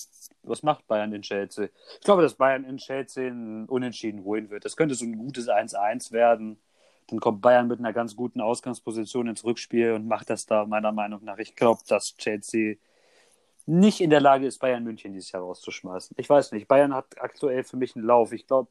[0.43, 1.69] Was macht Bayern in Chelsea?
[1.95, 3.29] Ich glaube, dass Bayern in Chelsea
[3.67, 4.65] Unentschieden holen wird.
[4.65, 6.59] Das könnte so ein gutes 1-1 werden.
[7.09, 10.93] Dann kommt Bayern mit einer ganz guten Ausgangsposition ins Rückspiel und macht das da meiner
[10.93, 11.39] Meinung nach.
[11.39, 12.77] Ich glaube, dass Chelsea
[13.67, 16.17] nicht in der Lage ist, Bayern München dieses Jahr rauszuschmeißen.
[16.19, 16.69] Ich weiß nicht.
[16.69, 18.33] Bayern hat aktuell für mich einen Lauf.
[18.33, 18.71] Ich glaube,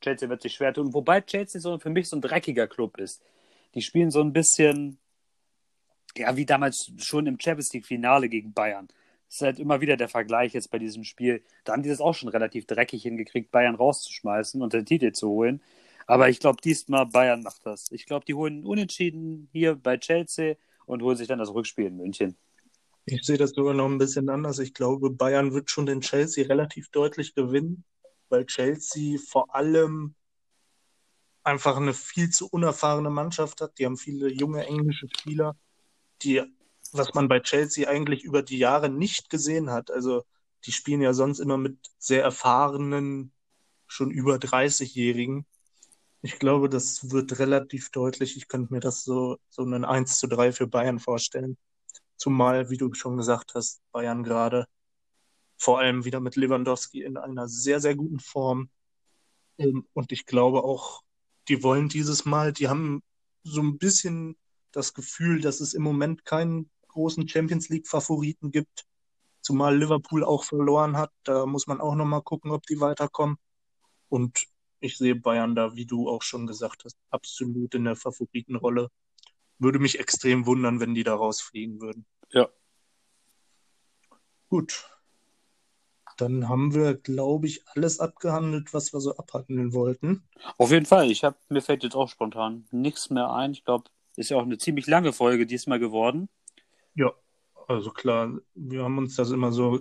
[0.00, 0.92] Chelsea wird sich schwer tun.
[0.92, 3.22] Wobei Chelsea so für mich so ein dreckiger Club ist.
[3.74, 4.98] Die spielen so ein bisschen,
[6.16, 8.88] ja, wie damals schon im Champions League Finale gegen Bayern.
[9.26, 11.42] Das ist halt immer wieder der Vergleich jetzt bei diesem Spiel.
[11.64, 15.28] Da haben die das auch schon relativ dreckig hingekriegt, Bayern rauszuschmeißen und den Titel zu
[15.28, 15.62] holen.
[16.06, 17.90] Aber ich glaube, diesmal Bayern macht das.
[17.90, 20.56] Ich glaube, die holen Unentschieden hier bei Chelsea
[20.86, 22.36] und holen sich dann das Rückspiel in München.
[23.06, 24.58] Ich sehe das sogar noch ein bisschen anders.
[24.58, 27.84] Ich glaube, Bayern wird schon den Chelsea relativ deutlich gewinnen,
[28.30, 30.14] weil Chelsea vor allem
[31.42, 33.78] einfach eine viel zu unerfahrene Mannschaft hat.
[33.78, 35.56] Die haben viele junge englische Spieler,
[36.22, 36.42] die,
[36.92, 39.90] was man bei Chelsea eigentlich über die Jahre nicht gesehen hat.
[39.90, 40.24] Also
[40.64, 43.32] die spielen ja sonst immer mit sehr erfahrenen,
[43.86, 45.44] schon über 30-Jährigen.
[46.22, 48.38] Ich glaube, das wird relativ deutlich.
[48.38, 51.58] Ich könnte mir das so, so einen 1 zu 3 für Bayern vorstellen.
[52.16, 54.66] Zumal, wie du schon gesagt hast, Bayern gerade
[55.58, 58.70] vor allem wieder mit Lewandowski in einer sehr, sehr guten Form.
[59.58, 61.02] Ähm, Und ich glaube auch,
[61.48, 63.02] die wollen dieses Mal, die haben
[63.44, 64.36] so ein bisschen
[64.72, 68.86] das Gefühl, dass es im Moment keinen großen Champions League-Favoriten gibt.
[69.42, 71.12] Zumal Liverpool auch verloren hat.
[71.24, 73.36] Da muss man auch nochmal gucken, ob die weiterkommen.
[74.08, 74.46] Und
[74.80, 78.90] ich sehe Bayern da, wie du auch schon gesagt hast, absolut in der Favoritenrolle.
[79.58, 82.06] Würde mich extrem wundern, wenn die da rausfliegen würden.
[82.30, 82.48] Ja.
[84.48, 84.86] Gut.
[86.16, 90.28] Dann haben wir, glaube ich, alles abgehandelt, was wir so abhandeln wollten.
[90.58, 91.10] Auf jeden Fall.
[91.10, 93.52] Ich habe mir fällt jetzt auch spontan nichts mehr ein.
[93.52, 96.28] Ich glaube, ist ja auch eine ziemlich lange Folge diesmal geworden.
[96.94, 97.12] Ja,
[97.66, 99.80] also klar, wir haben uns das immer so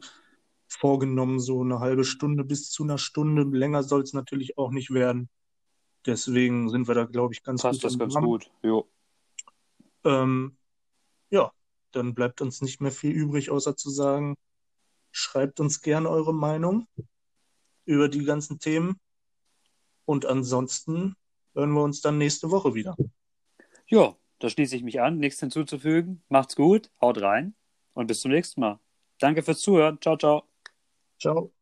[0.67, 3.43] vorgenommen, so eine halbe Stunde bis zu einer Stunde.
[3.55, 5.29] Länger soll es natürlich auch nicht werden.
[6.05, 7.85] Deswegen sind wir da, glaube ich, ganz Passt gut.
[7.85, 8.25] das am ganz Rahmen.
[8.25, 8.49] gut.
[8.63, 8.89] Jo.
[10.03, 10.57] Ähm,
[11.29, 11.51] ja,
[11.91, 14.35] dann bleibt uns nicht mehr viel übrig, außer zu sagen,
[15.11, 16.87] schreibt uns gerne eure Meinung
[17.85, 18.99] über die ganzen Themen.
[20.05, 21.15] Und ansonsten
[21.53, 22.97] hören wir uns dann nächste Woche wieder.
[23.87, 25.19] Ja, da schließe ich mich an.
[25.19, 26.23] Nichts hinzuzufügen.
[26.29, 27.55] Macht's gut, haut rein
[27.93, 28.79] und bis zum nächsten Mal.
[29.19, 29.99] Danke fürs Zuhören.
[30.01, 30.43] Ciao, ciao.
[31.19, 31.53] Ciao.